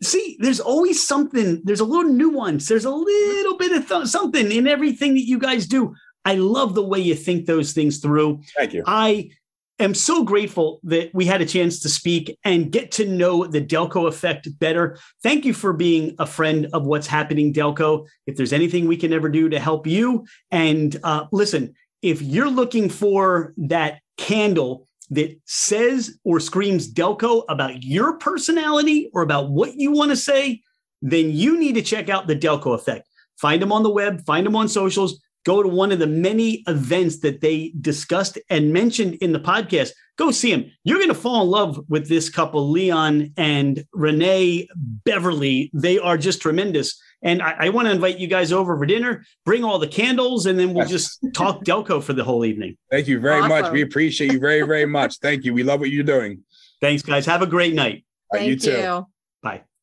see 0.03 0.37
there's 0.41 0.61
always 0.61 1.07
something 1.07 1.63
there's 1.65 1.81
a 1.81 1.85
little 1.85 2.13
nuance 2.13 2.69
there's 2.69 2.85
a 2.85 2.91
little 2.91 3.57
bit 3.57 3.73
of 3.73 3.89
th- 3.89 4.07
something 4.07 4.53
in 4.53 4.67
everything 4.67 5.15
that 5.15 5.27
you 5.27 5.39
guys 5.39 5.67
do 5.67 5.95
I 6.27 6.35
love 6.35 6.75
the 6.75 6.83
way 6.83 6.99
you 6.99 7.15
think 7.15 7.47
those 7.47 7.73
things 7.73 7.99
through. 7.99 8.41
Thank 8.57 8.75
you. 8.75 8.83
I 8.85 9.31
am 9.79 9.95
so 9.95 10.25
grateful 10.25 10.81
that 10.83 11.15
we 11.15 11.25
had 11.25 11.41
a 11.41 11.47
chance 11.47 11.79
to 11.81 11.89
speak 11.89 12.37
and 12.45 12.73
get 12.73 12.91
to 12.93 13.07
know 13.07 13.47
the 13.47 13.61
Delco 13.61 14.09
effect 14.09 14.49
better. 14.59 14.99
Thank 15.23 15.45
you 15.45 15.55
for 15.55 15.73
being 15.73 16.17
a 16.19 16.27
friend 16.27 16.67
of 16.73 16.85
what's 16.85 17.07
happening, 17.07 17.53
Delco. 17.53 18.09
If 18.27 18.37
there's 18.37 18.53
anything 18.53 18.89
we 18.89 18.97
can 18.97 19.13
ever 19.13 19.29
do 19.29 19.49
to 19.49 19.61
help 19.61 19.87
you, 19.87 20.27
and 20.51 20.99
uh, 21.05 21.27
listen, 21.31 21.75
if 22.03 22.21
you're 22.21 22.51
looking 22.51 22.91
for 22.91 23.55
that 23.57 24.01
candle 24.17 24.89
that 25.11 25.39
says 25.45 26.19
or 26.25 26.41
screams 26.41 26.93
Delco 26.93 27.45
about 27.49 27.85
your 27.85 28.15
personality 28.19 29.11
or 29.15 29.23
about 29.23 29.51
what 29.51 29.77
you 29.77 29.93
want 29.93 30.11
to 30.11 30.17
say, 30.17 30.61
then 31.03 31.31
you 31.31 31.57
need 31.57 31.77
to 31.77 31.83
check 31.83 32.09
out 32.09 32.27
the 32.27 32.35
Delco 32.35 32.75
effect. 32.75 33.09
Find 33.37 33.63
them 33.63 33.71
on 33.71 33.85
the 33.85 33.91
web, 33.91 34.25
find 34.27 34.45
them 34.45 34.57
on 34.57 34.67
socials 34.67 35.21
go 35.47 35.63
to 35.63 35.69
one 35.69 35.93
of 35.93 36.01
the 36.01 36.07
many 36.09 36.65
events 36.67 37.21
that 37.21 37.41
they 37.41 37.73
discussed 37.81 38.37
and 38.51 38.73
mentioned 38.73 39.15
in 39.15 39.33
the 39.33 39.39
podcast. 39.39 39.93
Go 40.19 40.33
see 40.33 40.51
them. 40.51 40.73
You're 40.83 40.99
going 40.99 41.09
to 41.09 41.15
fall 41.15 41.43
in 41.43 41.49
love 41.49 41.85
with 41.89 42.09
this 42.09 42.29
couple, 42.29 42.69
Leon 42.71 43.33
and 43.37 43.85
Renee 43.93 44.69
Beverly. 44.75 45.71
They 45.73 45.99
are 45.99 46.19
just 46.19 46.43
tremendous. 46.43 47.01
And 47.23 47.41
I, 47.43 47.55
I 47.61 47.69
want 47.69 47.87
to 47.87 47.93
invite 47.93 48.19
you 48.19 48.27
guys 48.27 48.53
over 48.53 48.77
for 48.77 48.87
dinner. 48.87 49.25
Bring 49.45 49.63
all 49.63 49.79
the 49.79 49.89
candles, 49.89 50.47
and 50.47 50.59
then 50.59 50.75
we'll 50.75 50.87
just 50.87 51.19
talk 51.33 51.65
Delco 51.65 52.03
for 52.03 52.13
the 52.13 52.25
whole 52.25 52.45
evening. 52.45 52.77
Thank 52.91 53.07
you 53.07 53.21
very 53.21 53.41
awesome. 53.41 53.49
much. 53.49 53.73
We 53.73 53.83
appreciate 53.83 54.33
you 54.33 54.41
very, 54.41 54.63
very 54.63 54.87
much. 54.87 55.19
Thank 55.19 55.45
you. 55.45 55.55
We 55.55 55.63
love 55.63 55.81
what 55.81 55.91
you're 55.91 56.05
doing. 56.05 56.43
Thanks, 56.81 57.03
guys. 57.03 57.25
Have 57.27 57.43
a 57.43 57.47
great 57.47 57.75
night. 57.75 58.05
Thank 58.33 58.49
you 58.49 58.57
too. 58.57 58.71
You. 58.73 59.07